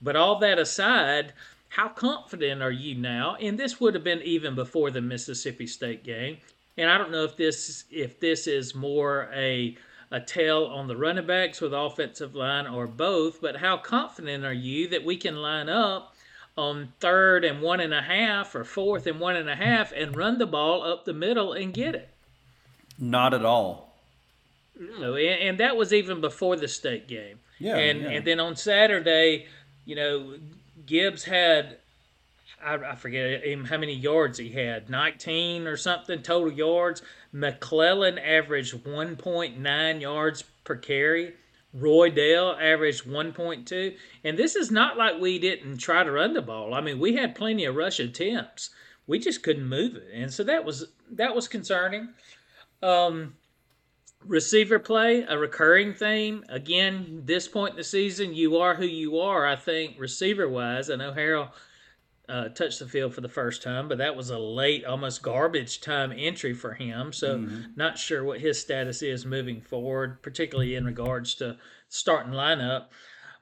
[0.00, 1.32] But all that aside,
[1.70, 3.36] how confident are you now?
[3.40, 6.38] And this would have been even before the Mississippi State game.
[6.76, 9.76] And I don't know if this if this is more a
[10.10, 14.52] a tell on the running backs with offensive line or both, but how confident are
[14.52, 16.14] you that we can line up
[16.56, 20.16] on third and one and a half or fourth and one and a half and
[20.16, 22.08] run the ball up the middle and get it.
[22.98, 23.94] Not at all.
[24.78, 27.38] No, and, and that was even before the state game.
[27.58, 27.76] Yeah.
[27.76, 28.10] And yeah.
[28.10, 29.46] and then on Saturday,
[29.88, 30.34] you know,
[30.84, 31.78] Gibbs had
[32.62, 37.00] I, I forget how many yards he had, 19 or something total yards.
[37.32, 41.32] McClellan averaged 1.9 yards per carry.
[41.74, 43.96] Roydell averaged 1.2.
[44.24, 46.74] And this is not like we didn't try to run the ball.
[46.74, 48.68] I mean, we had plenty of rush attempts.
[49.06, 50.08] We just couldn't move it.
[50.12, 52.10] And so that was that was concerning.
[52.82, 53.37] Um,
[54.24, 56.44] receiver play, a recurring theme.
[56.48, 60.90] Again, this point in the season, you are who you are, I think, receiver wise.
[60.90, 61.50] I know Harrell
[62.28, 65.80] uh, touched the field for the first time, but that was a late, almost garbage
[65.80, 67.12] time entry for him.
[67.12, 67.70] So, mm-hmm.
[67.76, 71.56] not sure what his status is moving forward, particularly in regards to
[71.88, 72.86] starting lineup.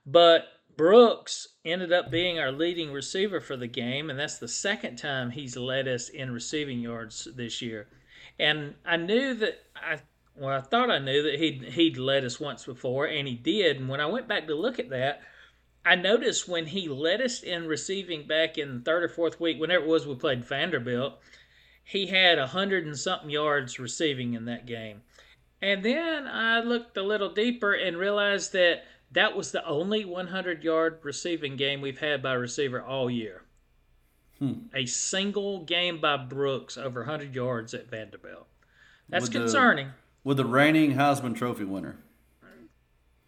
[0.04, 0.44] But
[0.76, 5.30] Brooks ended up being our leading receiver for the game, and that's the second time
[5.30, 7.88] he's led us in receiving yards this year.
[8.38, 9.98] And I knew that I
[10.38, 13.78] well, I thought I knew that he'd he'd led us once before, and he did.
[13.78, 15.22] And when I went back to look at that,
[15.84, 19.60] I noticed when he led us in receiving back in the third or fourth week,
[19.60, 21.20] whenever it was we played Vanderbilt,
[21.84, 25.02] he had a hundred and something yards receiving in that game.
[25.62, 30.64] And then I looked a little deeper and realized that that was the only 100
[30.64, 33.42] yard receiving game we've had by receiver all year.
[34.38, 34.66] Hmm.
[34.74, 38.46] A single game by Brooks over 100 yards at Vanderbilt.
[39.08, 39.86] That's with concerning.
[39.86, 39.92] The,
[40.26, 41.98] with the reigning Heisman Trophy winner.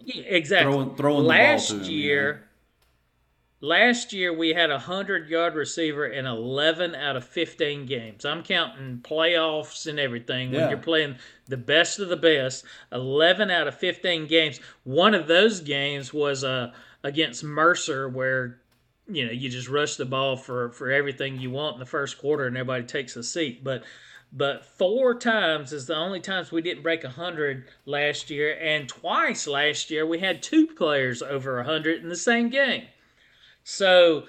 [0.00, 0.72] Yeah, exactly.
[0.72, 2.40] Throwing, throwing Last year, him,
[3.60, 8.24] last year we had a hundred yard receiver in 11 out of 15 games.
[8.24, 12.64] I'm counting playoffs and everything when you're playing the best of the best.
[12.90, 14.58] 11 out of 15 games.
[14.82, 16.72] One of those games was uh,
[17.04, 18.58] against Mercer where
[19.06, 22.18] you know you just rush the ball for for everything you want in the first
[22.18, 23.82] quarter and everybody takes a seat but
[24.32, 29.46] but four times is the only times we didn't break 100 last year and twice
[29.46, 32.84] last year we had two players over 100 in the same game.
[33.64, 34.24] So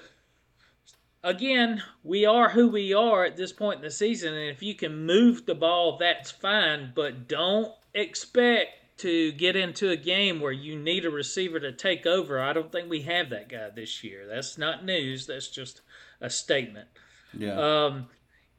[1.22, 4.74] again we are who we are at this point in the season and if you
[4.74, 10.52] can move the ball that's fine but don't expect to get into a game where
[10.52, 12.38] you need a receiver to take over.
[12.38, 14.26] I don't think we have that guy this year.
[14.26, 15.26] That's not news.
[15.26, 15.80] That's just
[16.20, 16.86] a statement.
[17.32, 17.54] Yeah.
[17.84, 18.08] um,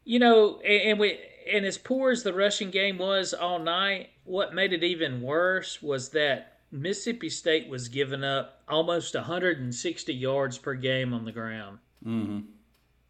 [0.04, 1.20] you know, and, and we
[1.52, 5.82] and as poor as the rushing game was all night, what made it even worse
[5.82, 11.80] was that Mississippi State was giving up almost 160 yards per game on the ground
[12.06, 12.40] mm-hmm.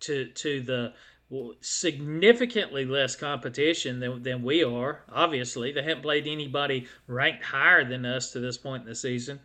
[0.01, 0.93] to to the
[1.29, 5.01] well, significantly less competition than, than we are.
[5.09, 9.39] Obviously, they haven't played anybody ranked higher than us to this point in the season,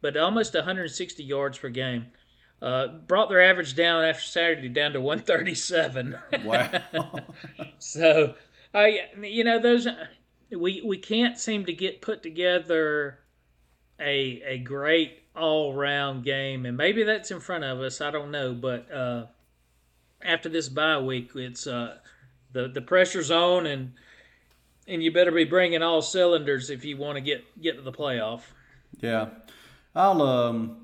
[0.00, 2.06] but almost 160 yards per game.
[2.62, 6.16] Uh, brought their average down after Saturday down to 137.
[6.44, 6.70] Wow.
[7.78, 8.34] So,
[8.72, 9.88] I you know those
[10.50, 13.18] we we can't seem to get put together
[13.98, 18.00] a a great all round game, and maybe that's in front of us.
[18.00, 19.26] I don't know, but uh,
[20.22, 21.98] after this bye week, it's uh,
[22.52, 23.92] the the pressure's on, and
[24.86, 27.92] and you better be bringing all cylinders if you want to get get to the
[27.92, 28.42] playoff.
[29.00, 29.28] Yeah.
[29.94, 30.81] I'll um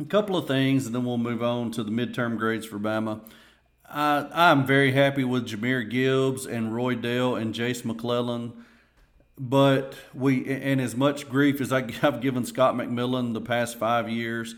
[0.00, 3.20] a couple of things and then we'll move on to the midterm grades for Bama.
[3.88, 8.52] I I'm very happy with Jahmyr Gibbs and Roydell and Jase McClellan.
[9.38, 14.08] But we and as much grief as I, I've given Scott McMillan the past five
[14.08, 14.54] years,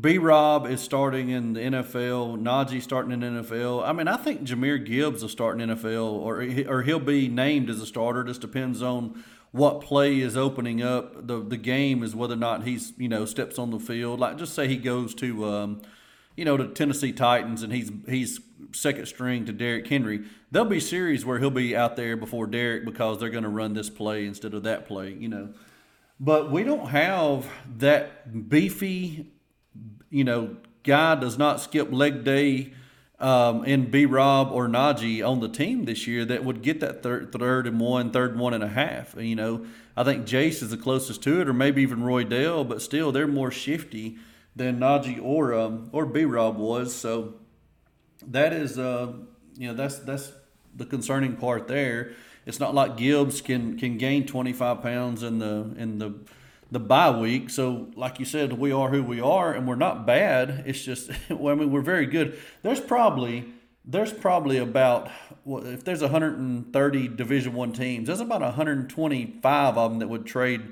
[0.00, 2.40] B Rob is starting in the NFL.
[2.40, 3.86] Najee starting in NFL.
[3.86, 7.70] I mean, I think Jahmyr Gibbs will start in NFL, or or he'll be named
[7.70, 8.24] as a starter.
[8.24, 12.64] Just depends on what play is opening up the the game is whether or not
[12.64, 14.20] he's you know steps on the field.
[14.20, 15.82] Like just say he goes to um,
[16.36, 18.40] you know to Tennessee Titans and he's he's
[18.72, 20.24] second string to Derrick Henry.
[20.50, 23.74] There'll be series where he'll be out there before Derrick because they're going to run
[23.74, 25.12] this play instead of that play.
[25.12, 25.54] You know.
[26.18, 29.26] But we don't have that beefy
[30.12, 32.74] you know, guy does not skip leg day
[33.22, 37.02] um, in B Rob or Najee on the team this year that would get that
[37.02, 39.14] third, third and one, third and one and a half.
[39.16, 39.64] You know,
[39.96, 43.28] I think Jase is the closest to it, or maybe even Roydell, but still they're
[43.28, 44.18] more shifty
[44.56, 46.94] than Najee or um, or B Rob was.
[46.94, 47.34] So
[48.26, 49.12] that is, uh,
[49.54, 50.32] you know, that's that's
[50.74, 52.12] the concerning part there.
[52.44, 56.14] It's not like Gibbs can can gain 25 pounds in the in the
[56.72, 57.50] the bye week.
[57.50, 60.64] So, like you said, we are who we are, and we're not bad.
[60.66, 62.38] It's just, well, I mean, we're very good.
[62.62, 63.44] There's probably
[63.84, 65.10] there's probably about
[65.44, 70.62] well, if there's 130 Division One teams, there's about 125 of them that would trade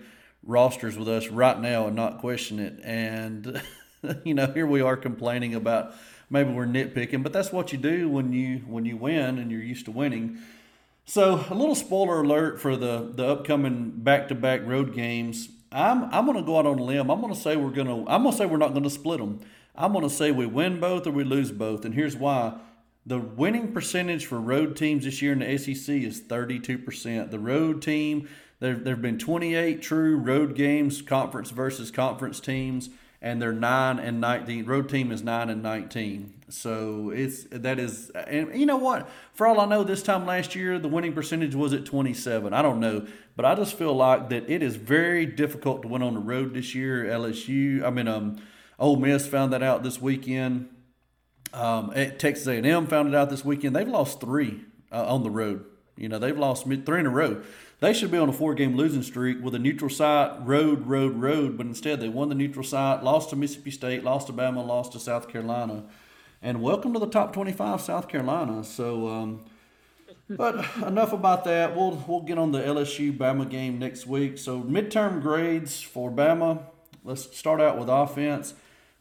[0.42, 2.80] rosters with us right now and not question it.
[2.82, 3.60] And
[4.24, 5.94] you know, here we are complaining about
[6.30, 9.62] maybe we're nitpicking, but that's what you do when you when you win and you're
[9.62, 10.38] used to winning.
[11.04, 15.48] So a little spoiler alert for the the upcoming back to back road games.
[15.72, 17.10] I'm I'm gonna go out on a limb.
[17.10, 19.40] I'm gonna say we're gonna I'm gonna say we're not gonna split them.
[19.76, 22.58] I'm gonna say we win both or we lose both, and here's why.
[23.06, 27.30] The winning percentage for road teams this year in the SEC is 32%.
[27.30, 28.28] The road team,
[28.58, 32.90] there there have been 28 true road games, conference versus conference teams,
[33.22, 34.64] and they're nine and 19.
[34.64, 36.34] Road team is nine and 19.
[36.48, 39.08] So it's that is, and you know what?
[39.34, 42.52] For all I know, this time last year the winning percentage was at 27.
[42.52, 43.06] I don't know,
[43.36, 46.54] but I just feel like that it is very difficult to win on the road
[46.54, 47.04] this year.
[47.04, 48.40] LSU, I mean, um,
[48.78, 50.68] Ole Miss found that out this weekend.
[51.52, 53.74] Um, at Texas A&M found it out this weekend.
[53.74, 54.60] They've lost three
[54.92, 55.64] uh, on the road.
[55.96, 57.42] You know, they've lost three in a row.
[57.80, 61.56] They should be on a four-game losing streak with a neutral site, road, road, road.
[61.56, 64.92] But instead, they won the neutral site, lost to Mississippi State, lost to Bama, lost
[64.92, 65.84] to South Carolina,
[66.42, 68.64] and welcome to the top twenty-five, South Carolina.
[68.64, 69.40] So, um,
[70.28, 71.74] but enough about that.
[71.74, 74.36] We'll we'll get on the LSU Bama game next week.
[74.36, 76.62] So midterm grades for Bama.
[77.02, 78.52] Let's start out with offense.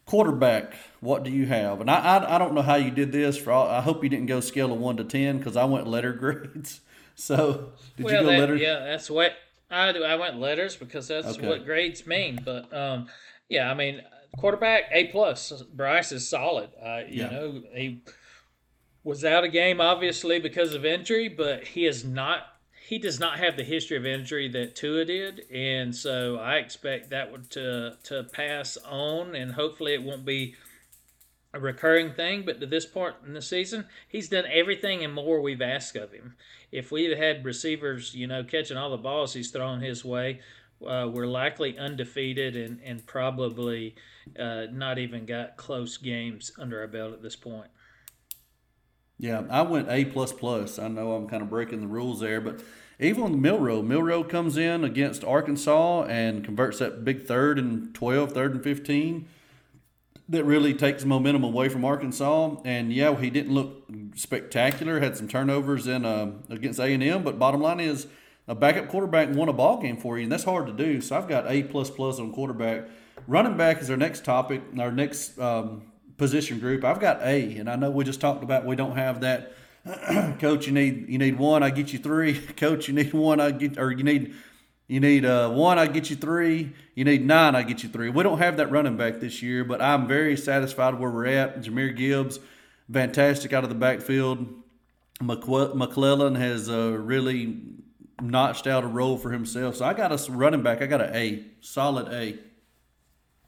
[0.06, 1.82] Quarterback, what do you have?
[1.82, 3.36] And I I, I don't know how you did this.
[3.36, 5.86] For all, I hope you didn't go scale of one to ten because I went
[5.86, 6.80] letter grades.
[7.20, 8.56] So did well, you go that, letter?
[8.56, 9.34] yeah, that's what
[9.70, 10.02] I do.
[10.02, 11.46] I went letters because that's Okay.
[11.46, 12.40] what grades mean.
[12.42, 13.08] But um,
[13.48, 14.02] yeah, I mean,
[14.38, 15.62] quarterback A plus.
[15.74, 16.70] Bryce is solid.
[16.82, 17.28] Uh, you Yeah.
[17.28, 18.00] know, he
[19.04, 22.46] was out of game obviously because of injury, but he is not.
[22.86, 27.10] He does not have the history of injury that Tua did, and so I expect
[27.10, 30.56] that would to to pass on, and hopefully it won't be
[31.52, 35.40] a recurring thing, but to this point in the season, he's done everything and more
[35.40, 36.34] we've asked of him.
[36.70, 40.40] If we had receivers, you know, catching all the balls he's thrown his way,
[40.86, 43.96] uh, we're likely undefeated and, and probably
[44.38, 47.70] uh, not even got close games under our belt at this point.
[49.18, 50.78] Yeah, I went A plus plus.
[50.78, 52.60] I know I'm kind of breaking the rules there, but
[52.98, 58.32] even with Milroe, Milroe comes in against Arkansas and converts that big third and 12,
[58.32, 59.28] third and 15
[60.30, 62.56] that really takes momentum away from Arkansas.
[62.64, 65.00] And yeah, he didn't look spectacular.
[65.00, 68.06] Had some turnovers in uh, against A and M, but bottom line is
[68.46, 71.00] a backup quarterback won a ball game for you, and that's hard to do.
[71.00, 72.88] So I've got A plus plus on quarterback.
[73.26, 75.82] Running back is our next topic, our next um,
[76.16, 76.84] position group.
[76.84, 79.52] I've got A, and I know we just talked about we don't have that.
[80.38, 81.62] Coach, you need you need one.
[81.62, 82.38] I get you three.
[82.56, 83.40] Coach, you need one.
[83.40, 84.34] I get or you need
[84.90, 86.72] you need uh, one, I get you three.
[86.96, 88.08] You need nine, I get you three.
[88.10, 91.60] We don't have that running back this year, but I'm very satisfied where we're at.
[91.62, 92.40] Jahmyr Gibbs,
[92.92, 94.52] fantastic out of the backfield.
[95.20, 97.58] McClellan has uh, really
[98.20, 99.76] notched out a role for himself.
[99.76, 100.82] So I got us running back.
[100.82, 102.40] I got an A, solid A.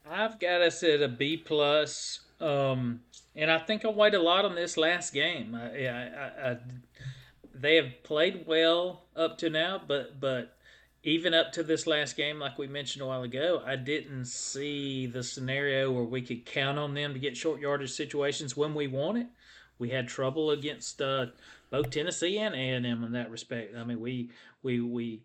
[0.09, 3.01] I've got us at a B plus, um,
[3.35, 5.55] and I think I weighed a lot on this last game.
[5.55, 6.57] I, I, I,
[7.53, 10.55] they have played well up to now, but but
[11.03, 15.05] even up to this last game, like we mentioned a while ago, I didn't see
[15.05, 18.87] the scenario where we could count on them to get short yardage situations when we
[18.87, 19.27] want it.
[19.79, 21.27] We had trouble against uh,
[21.69, 23.75] both Tennessee and A and M in that respect.
[23.75, 24.31] I mean, we
[24.61, 25.21] we we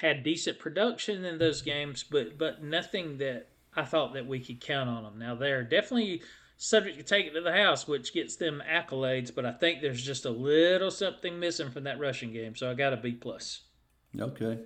[0.00, 4.60] had decent production in those games, but but nothing that I thought that we could
[4.60, 5.18] count on them.
[5.18, 6.22] Now they're definitely
[6.58, 10.02] subject to take it to the house, which gets them accolades, but I think there's
[10.02, 12.54] just a little something missing from that rushing game.
[12.54, 13.62] So I got a B plus.
[14.18, 14.58] Okay.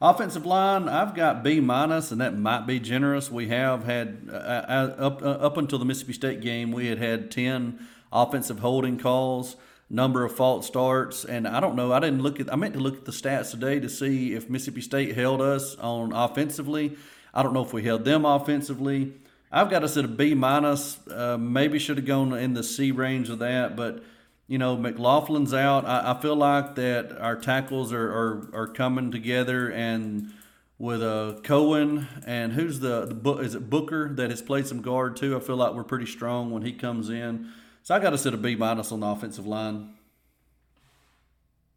[0.00, 3.30] Offensive line, I've got B minus, and that might be generous.
[3.30, 6.98] We have had uh, uh, up uh, up until the Mississippi State game, we had
[6.98, 7.78] had ten
[8.12, 9.56] offensive holding calls,
[9.88, 11.92] number of false starts, and I don't know.
[11.94, 12.52] I didn't look at.
[12.52, 15.76] I meant to look at the stats today to see if Mississippi State held us
[15.76, 16.94] on offensively.
[17.32, 19.14] I don't know if we held them offensively.
[19.50, 20.98] I've got us at a B minus.
[21.08, 24.04] Uh, maybe should have gone in the C range of that, but
[24.48, 25.84] you know, McLaughlin's out.
[25.84, 30.32] I, I feel like that our tackles are, are, are coming together and
[30.78, 35.16] with uh, Cohen and who's the, the is it Booker that has played some guard
[35.16, 35.36] too.
[35.36, 37.50] I feel like we're pretty strong when he comes in.
[37.82, 39.94] So I got to set a B minus on the offensive line.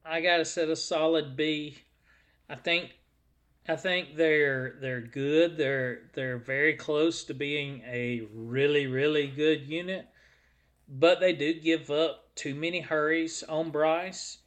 [0.03, 1.77] I got to set a solid B.
[2.49, 2.97] I think
[3.67, 5.55] I think they're they're good.
[5.55, 10.07] They're they're very close to being a really really good unit,
[10.87, 14.37] but they do give up too many hurries on Bryce.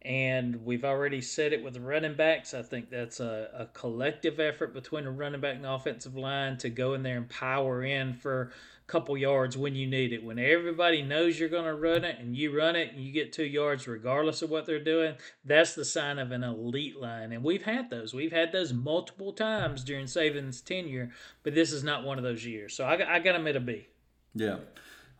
[0.00, 2.52] And we've already said it with the running backs.
[2.52, 6.68] I think that's a, a collective effort between the running back and offensive line to
[6.68, 10.22] go in there and power in for a couple yards when you need it.
[10.22, 13.32] When everybody knows you're going to run it and you run it and you get
[13.32, 17.32] two yards regardless of what they're doing, that's the sign of an elite line.
[17.32, 18.12] And we've had those.
[18.12, 22.44] We've had those multiple times during Saban's tenure, but this is not one of those
[22.44, 22.74] years.
[22.74, 23.86] So I, I got them at a B.
[24.34, 24.58] Yeah.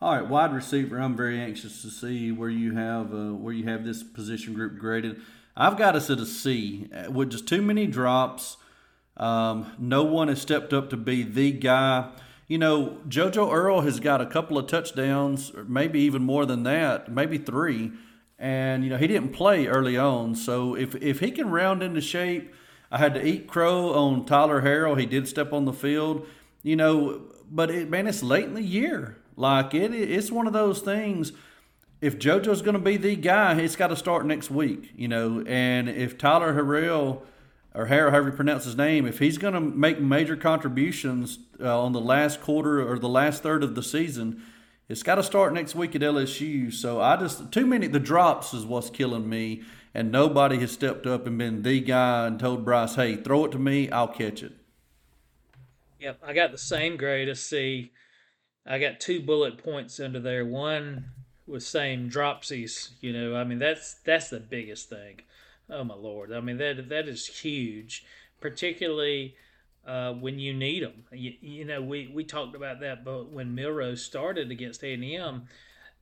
[0.03, 0.99] All right, wide receiver.
[0.99, 4.77] I'm very anxious to see where you have uh, where you have this position group
[4.77, 5.21] graded.
[5.57, 8.57] I've got us at a C uh, with just too many drops.
[9.17, 12.11] Um, no one has stepped up to be the guy.
[12.49, 17.11] You know, JoJo Earle has got a couple of touchdowns, maybe even more than that,
[17.11, 17.93] maybe three.
[18.37, 22.01] And you know, he didn't play early on, so if if he can round into
[22.01, 22.53] shape,
[22.91, 24.99] I had to eat crow on Tyler Harrell.
[24.99, 26.27] He did step on the field,
[26.65, 29.19] you know, but it, man, it's late in the year.
[29.37, 31.33] Like it, it's one of those things.
[32.01, 35.43] If JoJo's going to be the guy, it's got to start next week, you know.
[35.47, 37.23] And if Tyler Harrell
[37.75, 41.83] or Harrell, however you pronounce his name, if he's going to make major contributions uh,
[41.83, 44.43] on the last quarter or the last third of the season,
[44.89, 46.73] it's got to start next week at LSU.
[46.73, 49.63] So I just too many the drops is what's killing me,
[49.95, 53.53] and nobody has stepped up and been the guy and told Bryce, "Hey, throw it
[53.53, 54.53] to me, I'll catch it."
[56.01, 57.93] Yep, I got the same grade as C.
[58.67, 60.45] I got two bullet points under there.
[60.45, 61.11] One
[61.47, 62.91] was saying dropsies.
[63.01, 65.21] You know, I mean that's that's the biggest thing.
[65.69, 66.33] Oh my lord!
[66.33, 68.05] I mean that that is huge,
[68.41, 69.37] particularly
[69.87, 71.05] uh, when you need them.
[71.13, 75.05] You, you, know, we we talked about that, but when Milroe started against A and
[75.05, 75.49] M,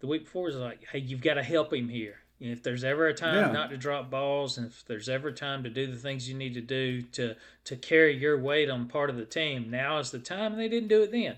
[0.00, 2.20] the week before was like, hey, you've got to help him here.
[2.40, 3.52] if there's ever a time yeah.
[3.52, 6.36] not to drop balls, and if there's ever a time to do the things you
[6.36, 7.34] need to do to
[7.64, 10.52] to carry your weight on part of the team, now is the time.
[10.52, 11.36] And they didn't do it then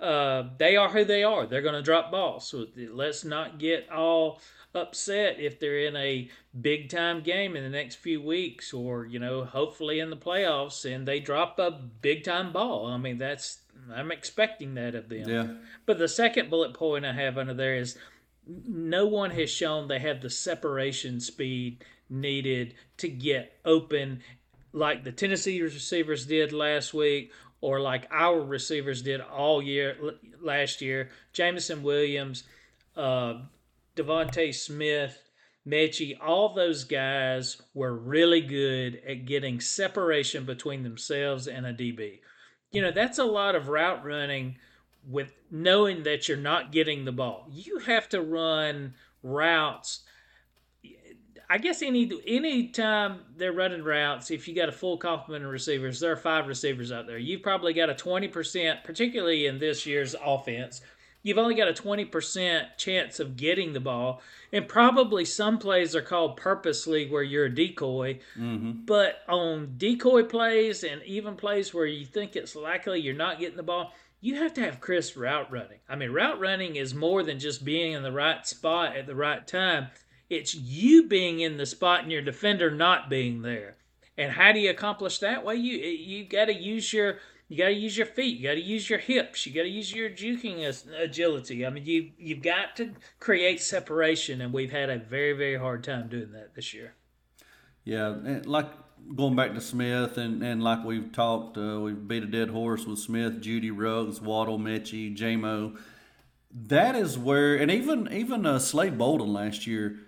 [0.00, 1.46] uh, they are who they are.
[1.46, 2.48] They're going to drop balls.
[2.48, 4.40] So let's not get all
[4.74, 6.28] upset if they're in a
[6.60, 10.84] big time game in the next few weeks or, you know, hopefully in the playoffs
[10.84, 12.86] and they drop a big time ball.
[12.86, 13.60] I mean, that's,
[13.94, 15.28] I'm expecting that of them.
[15.28, 15.46] Yeah.
[15.86, 17.96] But the second bullet point I have under there is
[18.46, 24.22] no one has shown they have the separation speed needed to get open
[24.72, 29.96] like the Tennessee receivers did last week or like our receivers did all year
[30.40, 31.10] last year.
[31.32, 32.44] Jameson Williams,
[32.96, 33.34] uh,
[33.96, 35.22] DeVonta Smith,
[35.66, 42.20] Metchie, all those guys were really good at getting separation between themselves and a DB.
[42.70, 44.56] You know, that's a lot of route running
[45.08, 47.48] with knowing that you're not getting the ball.
[47.50, 50.00] You have to run routes.
[51.48, 55.50] I guess any any time they're running routes, if you got a full complement of
[55.50, 57.18] receivers, there are five receivers out there.
[57.18, 60.80] You've probably got a twenty percent, particularly in this year's offense,
[61.26, 64.22] you've only got a 20% chance of getting the ball.
[64.52, 68.20] And probably some plays are called purposely where you're a decoy.
[68.38, 68.84] Mm-hmm.
[68.86, 73.56] But on decoy plays and even plays where you think it's likely you're not getting
[73.56, 75.78] the ball, you have to have crisp route running.
[75.88, 79.16] I mean, route running is more than just being in the right spot at the
[79.16, 79.88] right time.
[80.28, 83.76] It's you being in the spot and your defender not being there.
[84.18, 85.44] And how do you accomplish that?
[85.44, 87.18] Well, you you got to use your
[87.48, 88.38] you got to use your feet.
[88.38, 89.46] You got to use your hips.
[89.46, 90.66] You got to use your juking
[90.98, 91.64] agility.
[91.64, 95.84] I mean, you you've got to create separation, and we've had a very very hard
[95.84, 96.94] time doing that this year.
[97.84, 98.70] Yeah, like
[99.14, 102.84] going back to Smith, and, and like we've talked, uh, we've beat a dead horse
[102.84, 105.78] with Smith, Jeudy Ruggs, Waddle, Metchie, Jamo.
[106.50, 109.98] That is where, and even even uh, Slade Bolden last year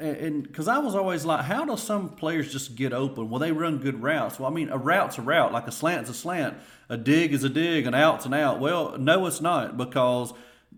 [0.00, 3.30] and because I was always like, how do some players just get open?
[3.30, 4.38] Well, they run good routes.
[4.38, 6.56] Well, I mean, a route's a route, like a slant's a slant,
[6.88, 8.60] a dig is a dig, an out's an out.
[8.60, 10.32] Well, no, it's not because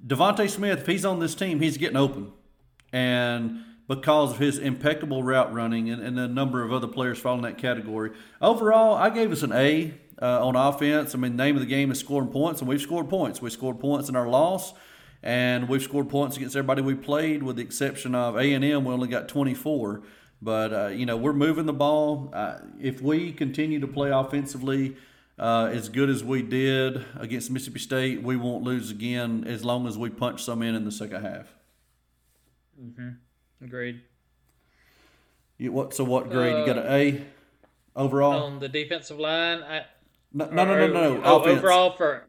[0.07, 2.33] DeVonta Smith, if he's on this team, he's getting open,
[2.93, 7.37] and because of his impeccable route running and, and a number of other players fall
[7.37, 8.11] in that category.
[8.41, 11.15] Overall, I gave us an A uh, on offense.
[11.15, 13.43] I mean, name of the game is scoring points, and we've scored points.
[13.43, 14.73] We scored points in our loss
[15.25, 18.85] and we've scored points against everybody we played, with the exception of A and M.
[18.85, 20.03] We only got 24,
[20.43, 22.31] but uh, you know we're moving the ball.
[22.33, 24.97] Uh, if we continue to play offensively
[25.39, 29.87] uh, as good as we did against Mississippi State, we won't lose again as long
[29.89, 31.47] as we punch some in in the second half.
[32.79, 33.65] Mm-hmm.
[33.65, 34.03] Agreed.
[35.57, 35.95] You, what?
[35.95, 36.59] So what grade?
[36.59, 37.25] you got an A
[37.97, 39.63] overall on the defensive line?
[39.63, 39.87] I,
[40.35, 41.23] no, no, no, no, no.
[41.25, 42.27] Oh, overall for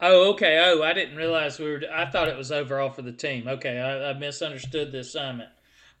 [0.00, 0.58] Oh, okay.
[0.64, 1.82] Oh, I didn't realize we were.
[1.92, 3.48] I thought it was overall for the team.
[3.48, 5.50] Okay, I, I misunderstood the assignment.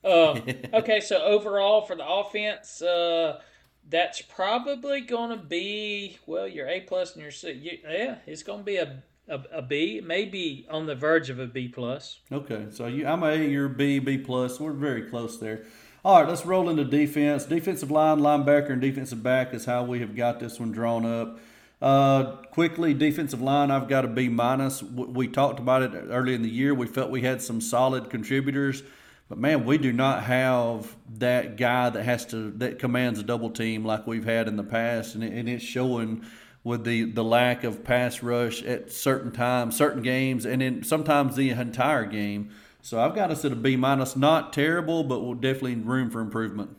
[0.04, 0.42] Um,
[0.74, 3.40] okay, so overall for the offense, uh,
[3.88, 7.52] that's probably going to be well your A plus and your C.
[7.52, 11.40] You, yeah, it's going to be a, a, a B, maybe on the verge of
[11.40, 12.20] a B plus.
[12.30, 14.60] Okay, so you, I'm a, you're B, B plus.
[14.60, 15.64] We're very close there.
[16.04, 17.44] All right, let's roll into defense.
[17.44, 21.40] Defensive line, linebacker, and defensive back is how we have got this one drawn up.
[21.80, 24.82] Uh, quickly, defensive line, I've got a B minus.
[24.82, 26.74] We talked about it early in the year.
[26.74, 28.82] We felt we had some solid contributors,
[29.28, 33.50] but man, we do not have that guy that has to that commands a double
[33.50, 36.24] team like we've had in the past, and, it, and it's showing
[36.64, 41.36] with the the lack of pass rush at certain times, certain games, and then sometimes
[41.36, 42.50] the entire game.
[42.82, 44.16] So I've got us at a B minus.
[44.16, 46.76] Not terrible, but we'll definitely room for improvement.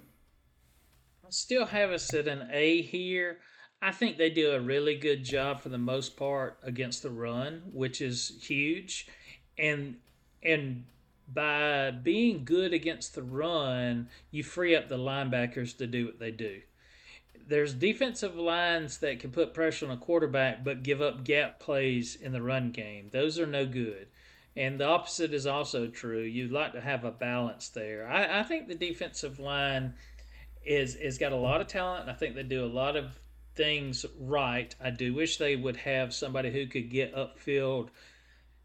[1.24, 3.38] I still have us at an A here.
[3.82, 7.64] I think they do a really good job for the most part against the run,
[7.72, 9.08] which is huge.
[9.58, 9.98] And
[10.44, 10.86] and
[11.34, 16.32] by being good against the run, you free up the linebackers to do what they
[16.32, 16.62] do.
[17.48, 22.16] There's defensive lines that can put pressure on a quarterback but give up gap plays
[22.16, 23.10] in the run game.
[23.12, 24.08] Those are no good.
[24.56, 26.22] And the opposite is also true.
[26.22, 28.08] You'd like to have a balance there.
[28.08, 29.94] I, I think the defensive line
[30.66, 32.10] is is got a lot of talent.
[32.10, 33.18] I think they do a lot of
[33.60, 34.74] things right.
[34.82, 37.90] I do wish they would have somebody who could get upfield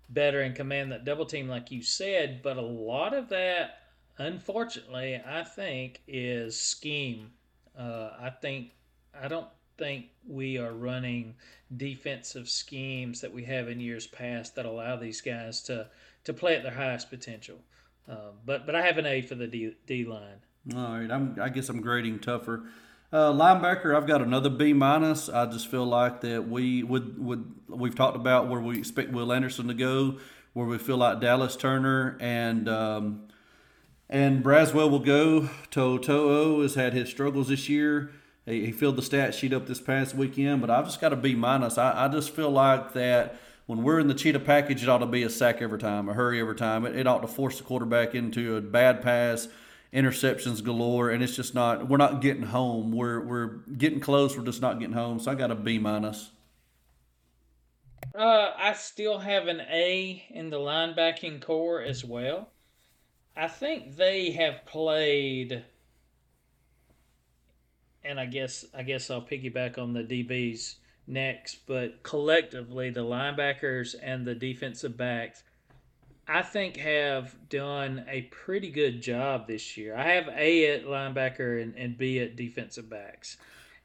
[0.08, 2.42] better and command that double team, like you said.
[2.44, 3.80] But a lot of that,
[4.18, 7.32] unfortunately, I think is scheme.
[7.76, 8.70] Uh, I think
[9.20, 11.34] I don't think we are running
[11.76, 15.88] defensive schemes that we have in years past that allow these guys to
[16.22, 17.58] to play at their highest potential.
[18.08, 20.38] Uh, but but I have an A for the D, D line.
[20.72, 22.62] All right, I'm, I guess I'm grading tougher.
[23.14, 25.28] Uh, linebacker, I've got another B minus.
[25.28, 29.32] I just feel like that we would would we've talked about where we expect Will
[29.32, 30.18] Anderson to go,
[30.52, 33.28] where we feel like Dallas Turner and um,
[34.10, 35.48] and Braswell will go.
[35.70, 38.10] To'o has had his struggles this year.
[38.46, 41.16] He, he filled the stat sheet up this past weekend, but I've just got a
[41.16, 41.78] B minus.
[41.78, 43.36] I, I just feel like that
[43.66, 46.14] when we're in the cheetah package, it ought to be a sack every time, a
[46.14, 46.84] hurry every time.
[46.84, 49.46] It, it ought to force the quarterback into a bad pass,
[49.94, 51.88] interceptions galore, and it's just not.
[51.88, 52.92] We're not getting home.
[52.92, 53.46] We're we're
[53.78, 54.36] getting close.
[54.36, 55.20] We're just not getting home.
[55.20, 56.30] So I got a B minus.
[58.14, 62.50] Uh, I still have an A in the linebacking core as well.
[63.36, 65.64] I think they have played,
[68.04, 70.74] and I guess I guess I'll piggyback on the DBs
[71.06, 75.42] next, but collectively the linebackers and the defensive backs,
[76.26, 79.94] I think have done a pretty good job this year.
[79.94, 83.36] I have A at linebacker and, and B at defensive backs.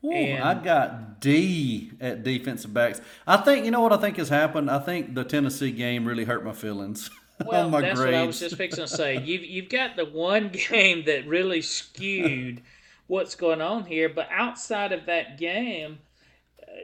[0.04, 3.02] Ooh, and, I got D at defensive backs.
[3.28, 4.72] I think you know what I think has happened.
[4.72, 7.10] I think the Tennessee game really hurt my feelings.
[7.46, 8.14] Well, my that's grades.
[8.14, 9.18] what I was just fixing to say.
[9.24, 12.62] You've you've got the one game that really skewed
[13.08, 16.00] what's going on here, but outside of that game,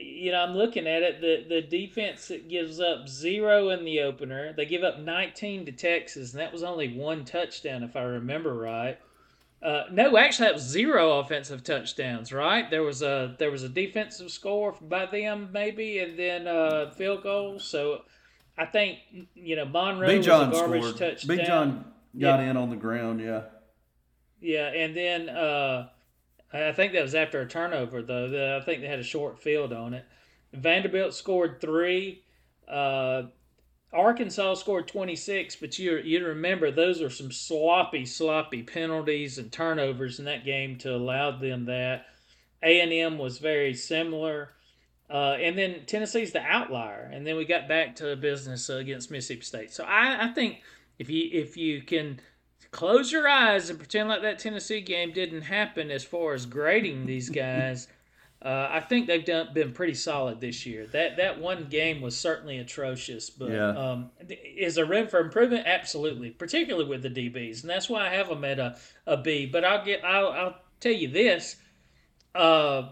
[0.01, 1.21] you know, I'm looking at it.
[1.21, 4.53] The the defense gives up zero in the opener.
[4.53, 8.53] They give up 19 to Texas, and that was only one touchdown, if I remember
[8.53, 8.99] right.
[9.61, 12.31] Uh, no, actually, that was zero offensive touchdowns.
[12.31, 12.69] Right?
[12.69, 17.23] There was a there was a defensive score by them, maybe, and then uh, field
[17.23, 17.63] goals.
[17.63, 18.01] So
[18.57, 18.99] I think
[19.33, 20.97] you know Monroe Big John was a garbage scored.
[20.97, 21.37] touchdown.
[21.37, 21.85] Big John
[22.19, 22.49] got yeah.
[22.51, 23.21] in on the ground.
[23.21, 23.43] Yeah.
[24.41, 25.89] Yeah, and then uh,
[26.55, 28.57] I think that was after a turnover though.
[28.57, 30.05] I think they had a short field on it.
[30.53, 32.23] Vanderbilt scored three.
[32.67, 33.23] Uh,
[33.93, 40.19] Arkansas scored 26, but you you remember those are some sloppy, sloppy penalties and turnovers
[40.19, 42.07] in that game to allow them that.
[42.63, 44.49] A and M was very similar,
[45.09, 49.41] uh, and then Tennessee's the outlier, and then we got back to business against Mississippi
[49.41, 49.71] State.
[49.71, 50.61] So I, I think
[50.97, 52.19] if you if you can
[52.75, 57.05] close your eyes and pretend like that Tennessee game didn't happen as far as grading
[57.05, 57.87] these guys.
[58.41, 60.85] Uh, I think they've done been pretty solid this year.
[60.87, 63.69] That that one game was certainly atrocious, but yeah.
[63.69, 65.63] um, is there room for improvement?
[65.65, 69.47] Absolutely, particularly with the DBs, and that's why I have them at a, a B.
[69.47, 71.55] But I'll get I'll, I'll tell you this:
[72.35, 72.89] uh,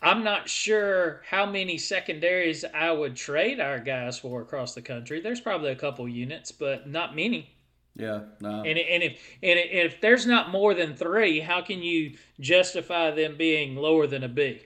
[0.00, 5.20] I'm not sure how many secondaries I would trade our guys for across the country.
[5.20, 7.56] There's probably a couple units, but not many.
[7.96, 8.62] Yeah, no.
[8.62, 9.12] And and if
[9.42, 14.24] and if there's not more than three, how can you justify them being lower than
[14.24, 14.62] a B?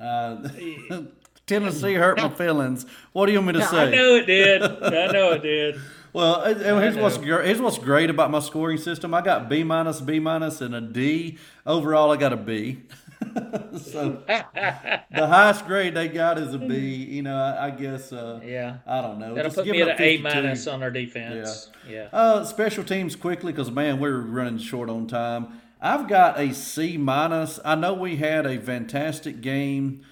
[0.00, 0.48] Uh,
[1.46, 2.86] Tennessee hurt my feelings.
[3.12, 3.88] What do you want me to say?
[3.88, 4.62] I know it did.
[4.62, 5.80] I know it did.
[6.14, 9.14] Well, here's what's here's what's great about my scoring system.
[9.14, 11.38] I got B minus, B minus, and a D.
[11.64, 12.82] Overall, I got a B.
[13.78, 16.76] so the highest grade they got is a B.
[16.76, 18.12] You know, I, I guess.
[18.12, 18.78] Uh, yeah.
[18.86, 19.34] I don't know.
[19.34, 21.70] That'll Just put me at an A minus on our defense.
[21.86, 21.92] Yeah.
[21.92, 22.08] Yeah.
[22.12, 25.60] Uh, special teams quickly because man, we're running short on time.
[25.80, 27.58] I've got a C minus.
[27.64, 30.02] I know we had a fantastic game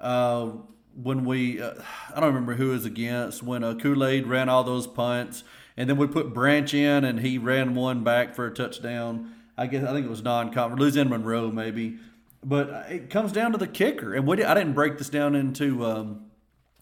[0.00, 0.50] uh,
[0.94, 1.60] when we.
[1.60, 1.74] Uh,
[2.14, 5.44] I don't remember who was against when uh, Kool Aid ran all those punts,
[5.76, 9.34] and then we put Branch in and he ran one back for a touchdown.
[9.58, 11.98] I guess I think it was non-conference, Louisiana Monroe maybe.
[12.44, 15.84] But it comes down to the kicker, and we, I didn't break this down into
[15.84, 16.26] um,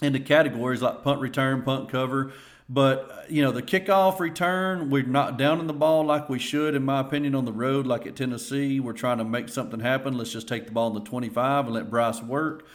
[0.03, 2.33] into categories like punt return, punt cover.
[2.69, 6.75] But you know, the kickoff return, we're not down in the ball like we should,
[6.75, 8.81] in my opinion, on the road like at Tennessee.
[8.81, 10.17] We're trying to make something happen.
[10.17, 12.67] Let's just take the ball in the 25 and let Bryce work.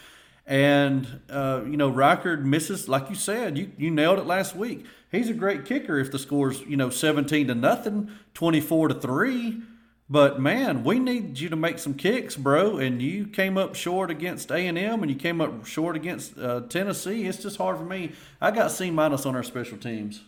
[0.46, 4.86] And uh, you know, Reichard misses, like you said, you you nailed it last week.
[5.12, 9.62] He's a great kicker if the score's you know 17 to nothing, 24 to three.
[10.10, 12.78] But man, we need you to make some kicks, bro.
[12.78, 16.38] And you came up short against A and M, and you came up short against
[16.38, 17.28] uh, Tennessee.
[17.28, 18.14] It's just hard for me.
[18.42, 20.24] I got C minus on our special teams.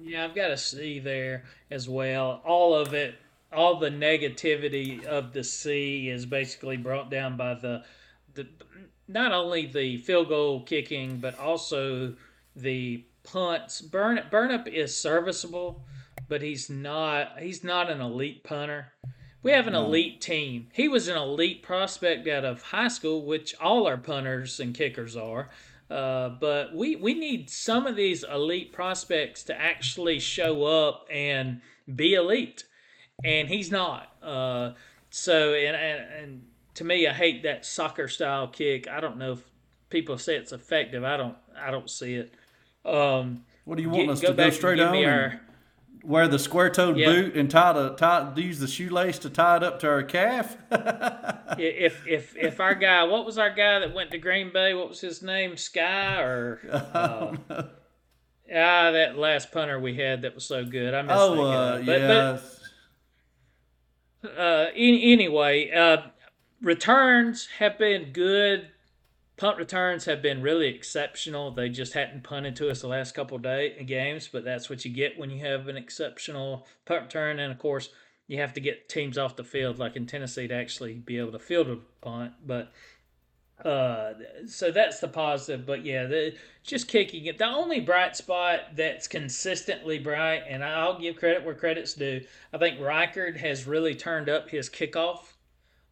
[0.00, 2.42] Yeah, I've got a C there as well.
[2.44, 3.14] All of it,
[3.52, 7.84] all the negativity of the C is basically brought down by the
[8.34, 8.48] the
[9.06, 12.14] not only the field goal kicking, but also
[12.56, 13.80] the punts.
[13.80, 15.84] Burn Burnip is serviceable
[16.32, 18.90] but he's not he's not an elite punter.
[19.42, 19.84] We have an no.
[19.84, 20.68] elite team.
[20.72, 25.14] He was an elite prospect out of high school, which all our punters and kickers
[25.14, 25.50] are.
[25.90, 31.60] Uh, but we, we need some of these elite prospects to actually show up and
[31.94, 32.64] be elite,
[33.22, 34.10] and he's not.
[34.22, 34.72] Uh,
[35.10, 36.42] so and, and and
[36.76, 38.88] to me, I hate that soccer style kick.
[38.88, 39.42] I don't know if
[39.90, 41.04] people say it's effective.
[41.04, 42.32] I don't I don't see it.
[42.86, 45.40] Um, what do you want get, us to go straight on?
[46.04, 47.08] Wear the square toed yep.
[47.08, 50.56] boot and tie the tie use the shoelace to tie it up to our calf.
[51.58, 54.74] if if if our guy, what was our guy that went to Green Bay?
[54.74, 55.56] What was his name?
[55.56, 60.92] Sky or uh, ah that last punter we had that was so good.
[60.92, 61.40] I missed oh.
[61.40, 62.38] Uh, but, yeah.
[64.22, 65.98] But, uh, in, anyway, uh,
[66.60, 68.71] returns have been good.
[69.42, 71.50] Punt returns have been really exceptional.
[71.50, 74.84] They just hadn't punted to us the last couple of day games, but that's what
[74.84, 77.40] you get when you have an exceptional punt return.
[77.40, 77.88] And of course,
[78.28, 81.32] you have to get teams off the field, like in Tennessee, to actually be able
[81.32, 82.34] to field a punt.
[82.46, 82.70] But
[83.64, 84.12] uh,
[84.46, 85.66] so that's the positive.
[85.66, 87.38] But yeah, the just kicking it.
[87.38, 92.20] The only bright spot that's consistently bright, and I'll give credit where credit's due.
[92.52, 95.32] I think Reichard has really turned up his kickoff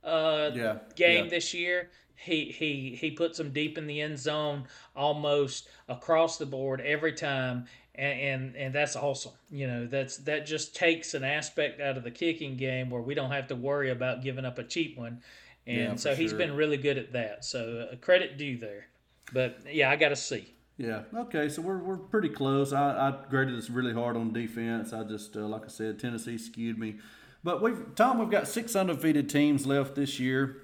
[0.05, 1.31] uh, Yeah, game yeah.
[1.31, 1.91] this year.
[2.23, 4.65] He he he puts them deep in the end zone,
[4.95, 9.33] almost across the board every time, and, and and that's awesome.
[9.51, 13.15] You know, that's that just takes an aspect out of the kicking game where we
[13.15, 15.23] don't have to worry about giving up a cheap one,
[15.67, 16.39] and Yeah, so he's sure.
[16.39, 17.45] been really good at that.
[17.45, 18.87] So uh, credit due there.
[19.33, 20.53] But yeah, I got to see.
[20.77, 21.03] Yeah.
[21.15, 21.49] Okay.
[21.49, 22.73] So we're, we're pretty close.
[22.73, 24.93] I, I graded this really hard on defense.
[24.93, 26.97] I just uh, like I said, Tennessee skewed me.
[27.45, 30.63] But we've Tom, we've got six undefeated teams left this year,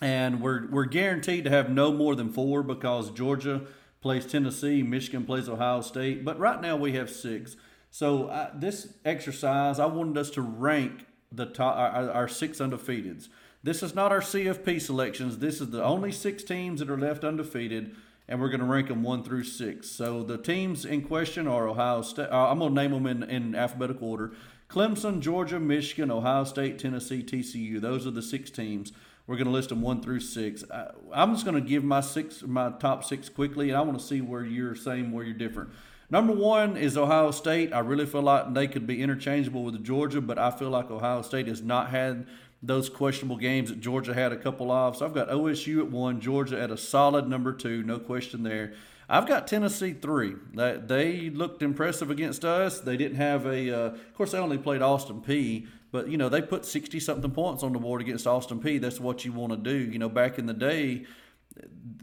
[0.00, 3.62] and we're we're guaranteed to have no more than four because Georgia
[4.00, 6.24] plays Tennessee, Michigan plays Ohio State.
[6.24, 7.56] But right now we have six.
[7.90, 12.58] So uh, this exercise, I wanted us to rank the top our, our- our six
[12.58, 13.28] undefeateds.
[13.62, 15.38] This is not our CFP selections.
[15.38, 17.94] This is the only six teams that are left undefeated,
[18.26, 19.90] and we're going to rank them one through six.
[19.90, 22.30] So the teams in question are Ohio State.
[22.30, 24.32] Uh, I'm going to name them in, in alphabetical order:
[24.70, 27.78] Clemson, Georgia, Michigan, Ohio State, Tennessee, TCU.
[27.82, 28.92] Those are the six teams.
[29.30, 30.64] We're going to list them one through six.
[30.72, 33.96] I, I'm just going to give my six, my top six quickly, and I want
[33.96, 35.70] to see where you're same, where you're different.
[36.10, 37.72] Number one is Ohio State.
[37.72, 41.22] I really feel like they could be interchangeable with Georgia, but I feel like Ohio
[41.22, 42.26] State has not had
[42.60, 44.96] those questionable games that Georgia had a couple of.
[44.96, 48.72] So I've got OSU at one, Georgia at a solid number two, no question there.
[49.08, 50.34] I've got Tennessee three.
[50.54, 52.80] That they looked impressive against us.
[52.80, 53.70] They didn't have a.
[53.70, 55.68] Uh, of course, they only played Austin Peay.
[55.92, 58.80] But you know they put sixty something points on the board against Austin Peay.
[58.80, 59.76] That's what you want to do.
[59.76, 61.06] You know, back in the day,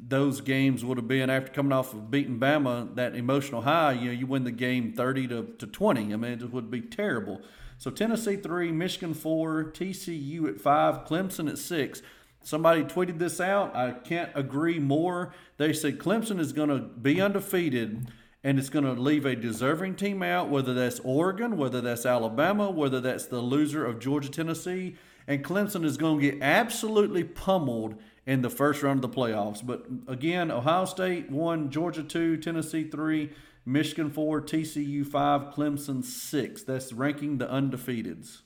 [0.07, 4.05] those games would have been after coming off of beating Bama, that emotional high, you
[4.05, 6.13] know, you win the game 30 to, to 20.
[6.13, 7.41] I mean, it would be terrible.
[7.77, 12.01] So Tennessee 3, Michigan 4, TCU at 5, Clemson at 6.
[12.41, 13.75] Somebody tweeted this out.
[13.75, 15.33] I can't agree more.
[15.57, 18.07] They said Clemson is going to be undefeated
[18.47, 22.71] and it's going to leave a deserving team out, whether that's Oregon, whether that's Alabama,
[22.71, 24.95] whether that's the loser of Georgia, Tennessee.
[25.27, 27.95] And Clemson is going to get absolutely pummeled
[28.25, 29.65] in the first round of the playoffs.
[29.65, 33.31] But again, Ohio State one, Georgia two, Tennessee three,
[33.65, 36.63] Michigan four, TCU five, Clemson six.
[36.63, 38.43] That's ranking the undefeateds.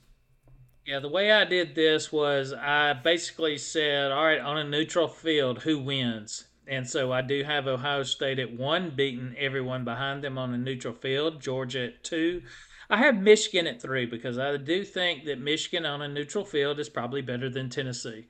[0.84, 5.08] Yeah, the way I did this was I basically said, all right, on a neutral
[5.08, 6.48] field, who wins?
[6.68, 10.58] And so I do have Ohio State at one, beating everyone behind them on a
[10.58, 12.44] neutral field, Georgia at two.
[12.90, 16.80] I have Michigan at three because I do think that Michigan on a neutral field
[16.80, 18.28] is probably better than Tennessee.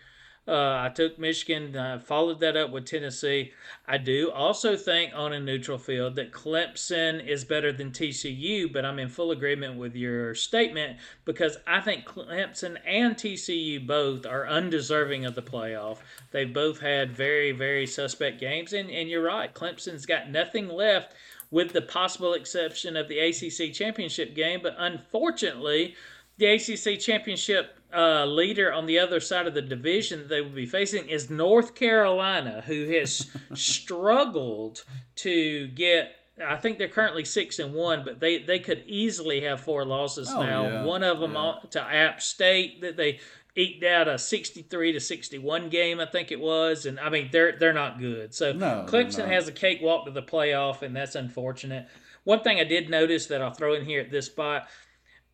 [0.48, 3.52] Uh, I took Michigan, uh, followed that up with Tennessee.
[3.88, 8.84] I do also think on a neutral field that Clemson is better than TCU, but
[8.84, 14.48] I'm in full agreement with your statement because I think Clemson and TCU both are
[14.48, 16.00] undeserving of the playoff.
[16.32, 19.54] They've both had very, very suspect games, and, and you're right.
[19.54, 21.14] Clemson's got nothing left
[21.52, 25.96] with the possible exception of the ACC championship game, but unfortunately,
[26.38, 30.50] the ACC championship uh, leader on the other side of the division that they will
[30.50, 34.84] be facing is North Carolina, who has struggled
[35.18, 36.16] to get.
[36.44, 40.30] I think they're currently six and one, but they, they could easily have four losses
[40.34, 40.64] Oh, now.
[40.64, 41.54] yeah, One of them yeah.
[41.72, 43.20] to App State that they
[43.56, 47.58] eked out a sixty-three to sixty-one game, I think it was, and I mean they're
[47.60, 48.34] they're not good.
[48.34, 51.88] So No, Clemson has a cakewalk to the playoff, and that's unfortunate.
[52.24, 54.68] One thing I did notice that I'll throw in here at this spot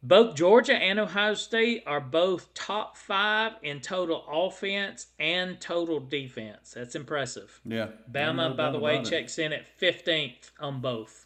[0.07, 6.71] both Georgia and Ohio State are both top five in total offense and total defense.
[6.75, 7.59] That's impressive.
[7.65, 7.89] Yeah.
[8.09, 11.25] Bama, by the way, checks in at 15th on both.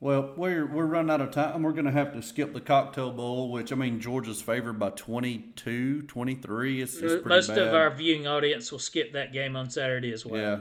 [0.00, 1.62] Well, we're we're running out of time.
[1.62, 4.90] We're going to have to skip the Cocktail Bowl, which I mean Georgia's favored by
[4.90, 6.82] 22, 23.
[6.82, 7.58] It's, it's pretty Most bad.
[7.58, 10.42] of our viewing audience will skip that game on Saturday as well.
[10.42, 10.60] Yeah.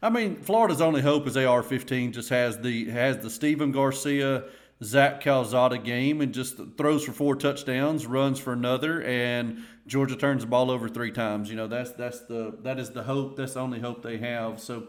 [0.00, 4.44] I mean, Florida's only hope is AR-15 just has the has the Stephen Garcia,
[4.82, 10.42] Zach Calzada game and just throws for four touchdowns, runs for another, and Georgia turns
[10.42, 11.50] the ball over three times.
[11.50, 13.36] You know, that's that's the that is the hope.
[13.36, 14.58] That's the only hope they have.
[14.58, 14.88] So,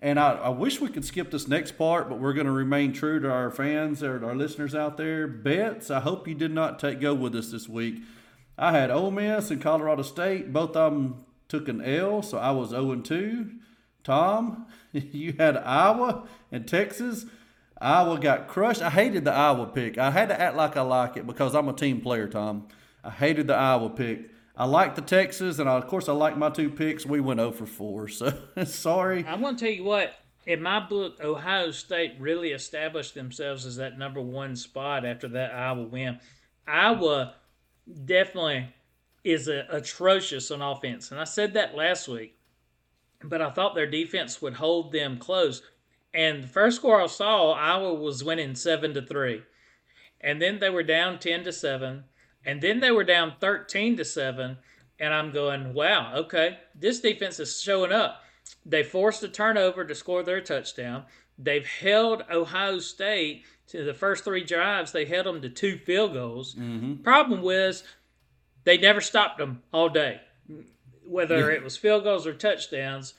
[0.00, 2.92] and I, I wish we could skip this next part, but we're going to remain
[2.92, 5.26] true to our fans or our listeners out there.
[5.26, 5.90] Bets.
[5.90, 8.02] I hope you did not take go with us this week.
[8.56, 10.52] I had Ole Miss and Colorado State.
[10.52, 13.50] Both of them took an L, so I was 0 and 2.
[14.04, 17.26] Tom, you had Iowa and Texas.
[17.82, 18.80] Iowa got crushed.
[18.80, 19.98] I hated the Iowa pick.
[19.98, 22.68] I had to act like I like it because I'm a team player, Tom.
[23.02, 24.30] I hated the Iowa pick.
[24.56, 27.06] I like the Texas, and I, of course I like my two picks.
[27.06, 28.32] We went 0 for 4, so
[28.64, 29.24] sorry.
[29.26, 30.14] I'm going to tell you what.
[30.44, 35.54] In my book, Ohio State really established themselves as that number one spot after that
[35.54, 36.18] Iowa win.
[36.66, 37.34] Iowa
[38.04, 38.68] definitely
[39.24, 42.36] is a, atrocious on offense, and I said that last week.
[43.24, 45.62] But I thought their defense would hold them close.
[46.14, 49.42] And the first score I saw, Iowa was winning seven to three,
[50.20, 52.04] and then they were down ten to seven,
[52.44, 54.58] and then they were down thirteen to seven.
[55.00, 58.22] And I'm going, wow, okay, this defense is showing up.
[58.64, 61.06] They forced a turnover to score their touchdown.
[61.38, 64.92] They've held Ohio State to the first three drives.
[64.92, 66.54] They held them to two field goals.
[66.54, 67.02] Mm-hmm.
[67.02, 67.82] Problem was,
[68.62, 70.20] they never stopped them all day,
[71.04, 73.14] whether it was field goals or touchdowns.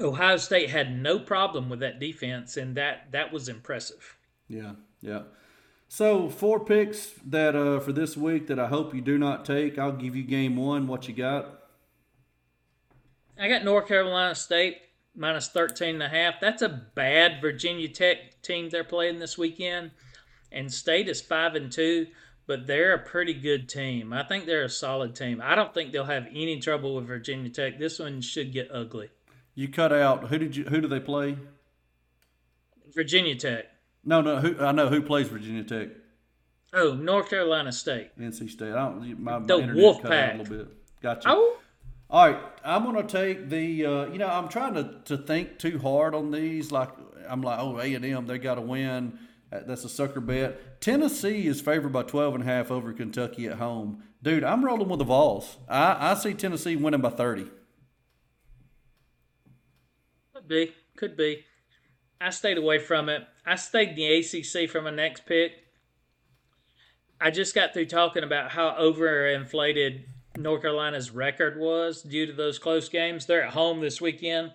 [0.00, 4.16] Ohio State had no problem with that defense, and that that was impressive.
[4.48, 5.22] Yeah, yeah.
[5.88, 9.78] So four picks that uh, for this week that I hope you do not take.
[9.78, 10.86] I'll give you game one.
[10.86, 11.60] What you got?
[13.38, 14.78] I got North Carolina State
[15.14, 16.40] minus 13 and a half.
[16.40, 19.92] That's a bad Virginia Tech team they're playing this weekend.
[20.52, 22.06] And State is 5 and 2,
[22.46, 24.12] but they're a pretty good team.
[24.12, 25.40] I think they're a solid team.
[25.42, 27.78] I don't think they'll have any trouble with Virginia Tech.
[27.78, 29.10] This one should get ugly.
[29.54, 30.28] You cut out.
[30.28, 30.64] Who did you?
[30.64, 31.36] Who do they play?
[32.94, 33.66] Virginia Tech.
[34.04, 34.38] No, no.
[34.38, 35.88] Who I know who plays Virginia Tech.
[36.72, 38.10] Oh, North Carolina State.
[38.18, 38.72] NC State.
[38.72, 39.20] I don't.
[39.20, 40.34] My, my The internet Wolf Pack.
[40.34, 40.68] a little bit.
[41.00, 41.28] Gotcha.
[41.30, 41.56] Oh,
[42.10, 43.86] All right, I'm gonna take the.
[43.86, 46.72] Uh, you know, I'm trying to, to think too hard on these.
[46.72, 46.90] Like
[47.28, 49.18] I'm like, oh, A and M, they got to win.
[49.50, 50.80] That's a sucker bet.
[50.80, 54.02] Tennessee is favored by 12 and a half over Kentucky at home.
[54.20, 55.58] Dude, I'm rolling with the Vols.
[55.68, 57.46] I, I see Tennessee winning by 30.
[60.44, 60.72] Could be.
[60.96, 61.44] Could be.
[62.20, 63.22] I stayed away from it.
[63.46, 65.52] I stayed in the ACC for my next pick.
[67.20, 70.04] I just got through talking about how overinflated
[70.36, 73.26] North Carolina's record was due to those close games.
[73.26, 74.52] They're at home this weekend.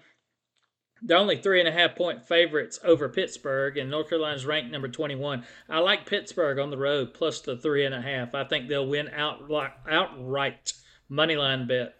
[1.01, 4.89] They're only three and a half point favorites over Pittsburgh, and North Carolina's ranked number
[4.89, 5.45] 21.
[5.69, 8.35] I like Pittsburgh on the road plus the three and a half.
[8.35, 9.71] I think they'll win outright.
[9.89, 10.73] outright.
[11.07, 11.95] Money line bet.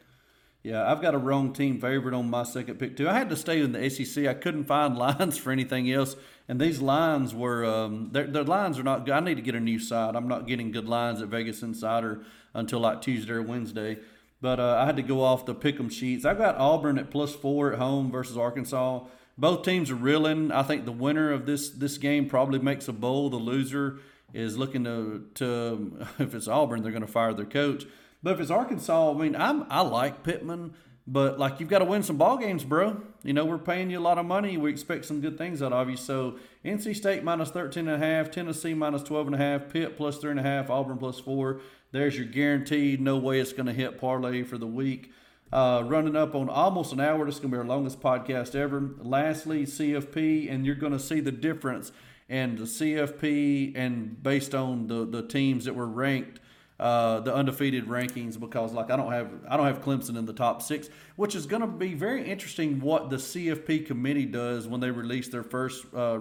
[0.62, 3.08] Yeah, I've got a wrong team favorite on my second pick too.
[3.08, 4.26] I had to stay in the SEC.
[4.26, 6.16] I couldn't find lines for anything else,
[6.48, 9.14] and these lines were um, their, their lines are not good.
[9.14, 10.16] I need to get a new site.
[10.16, 14.00] I'm not getting good lines at Vegas Insider until like Tuesday or Wednesday.
[14.42, 16.26] But uh, I had to go off the pick'em sheets.
[16.26, 19.02] I've got Auburn at plus four at home versus Arkansas.
[19.38, 20.52] Both teams are reeling.
[20.52, 23.30] I think the winner of this this game probably makes a bowl.
[23.30, 24.00] The loser
[24.34, 27.86] is looking to to if it's Auburn, they're going to fire their coach.
[28.22, 30.74] But if it's Arkansas, I mean, I'm I like Pittman,
[31.08, 33.02] but like you've got to win some ball games, bro.
[33.24, 34.58] You know, we're paying you a lot of money.
[34.58, 35.98] We expect some good things out of you.
[35.98, 39.98] So NC State minus 13 and a half, Tennessee minus 12 and a half, Pitt
[39.98, 41.62] plus three and a half, Auburn plus four.
[41.92, 43.02] There's your guaranteed.
[43.02, 45.12] No way it's going to hit parlay for the week.
[45.52, 47.26] Uh, running up on almost an hour.
[47.26, 48.92] This is going to be our longest podcast ever.
[49.00, 51.92] Lastly, CFP, and you're going to see the difference
[52.30, 56.39] and the CFP and based on the, the teams that were ranked
[56.80, 60.34] uh, the undefeated rankings because like I don't have I don't have Clemson in the
[60.34, 64.80] top six, which is going to be very interesting what the CFP committee does when
[64.80, 66.20] they release their first uh,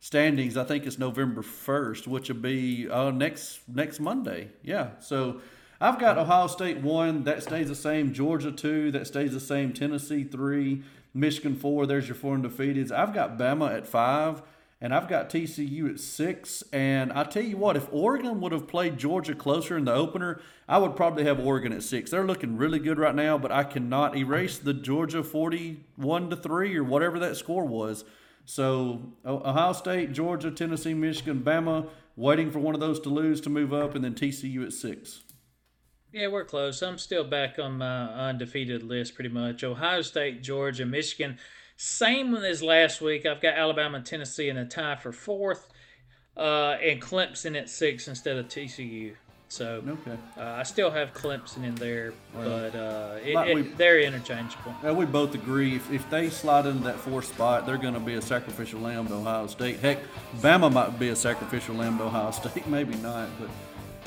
[0.00, 0.56] standings.
[0.56, 4.48] I think it's November first, which will be uh, next next Monday.
[4.62, 5.40] Yeah, so
[5.80, 9.72] I've got Ohio State one that stays the same, Georgia two that stays the same,
[9.72, 10.82] Tennessee three,
[11.14, 11.86] Michigan four.
[11.86, 12.90] There's your four undefeateds.
[12.90, 14.42] I've got Bama at five.
[14.80, 16.62] And I've got TCU at six.
[16.72, 20.40] And I tell you what, if Oregon would have played Georgia closer in the opener,
[20.68, 22.10] I would probably have Oregon at six.
[22.10, 26.76] They're looking really good right now, but I cannot erase the Georgia forty-one to three
[26.76, 28.04] or whatever that score was.
[28.44, 33.50] So Ohio State, Georgia, Tennessee, Michigan, Bama, waiting for one of those to lose to
[33.50, 35.22] move up, and then TCU at six.
[36.12, 36.80] Yeah, we're close.
[36.82, 39.62] I'm still back on my undefeated list pretty much.
[39.62, 41.38] Ohio State, Georgia, Michigan.
[41.88, 43.24] Same as last week.
[43.24, 45.68] I've got Alabama and Tennessee in a tie for fourth,
[46.36, 49.14] uh, and Clemson at six instead of TCU.
[49.48, 50.18] So Okay.
[50.36, 54.74] uh, I still have Clemson in there, but uh, it, Like it- they're interchangeable.
[54.82, 58.00] Well, we both agree if, if they slide into that fourth spot, they're going to
[58.00, 59.78] be a sacrificial lamb to Ohio State.
[59.78, 59.98] Heck,
[60.38, 63.28] Bama might be a sacrificial lamb to Ohio State, maybe not.
[63.38, 63.48] But,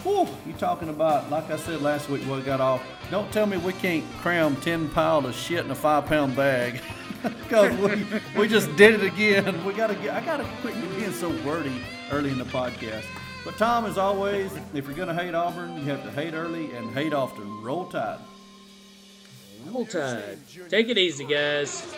[0.04, 2.84] whew, you talking about, like I said last week, we got off.
[3.10, 6.82] Don't tell me we can't cram 10 pounds of shit in a five pound bag.
[7.44, 8.06] Because we,
[8.40, 9.64] we just did it again.
[9.66, 10.16] We gotta get.
[10.16, 13.06] I gotta quit being so wordy early in the podcast.
[13.44, 16.92] But Tom, as always, if you're gonna hate Auburn, you have to hate early and
[16.94, 17.62] hate often.
[17.62, 18.20] Roll Tide.
[19.66, 20.40] Roll Tide.
[20.70, 21.94] Take it easy, guys.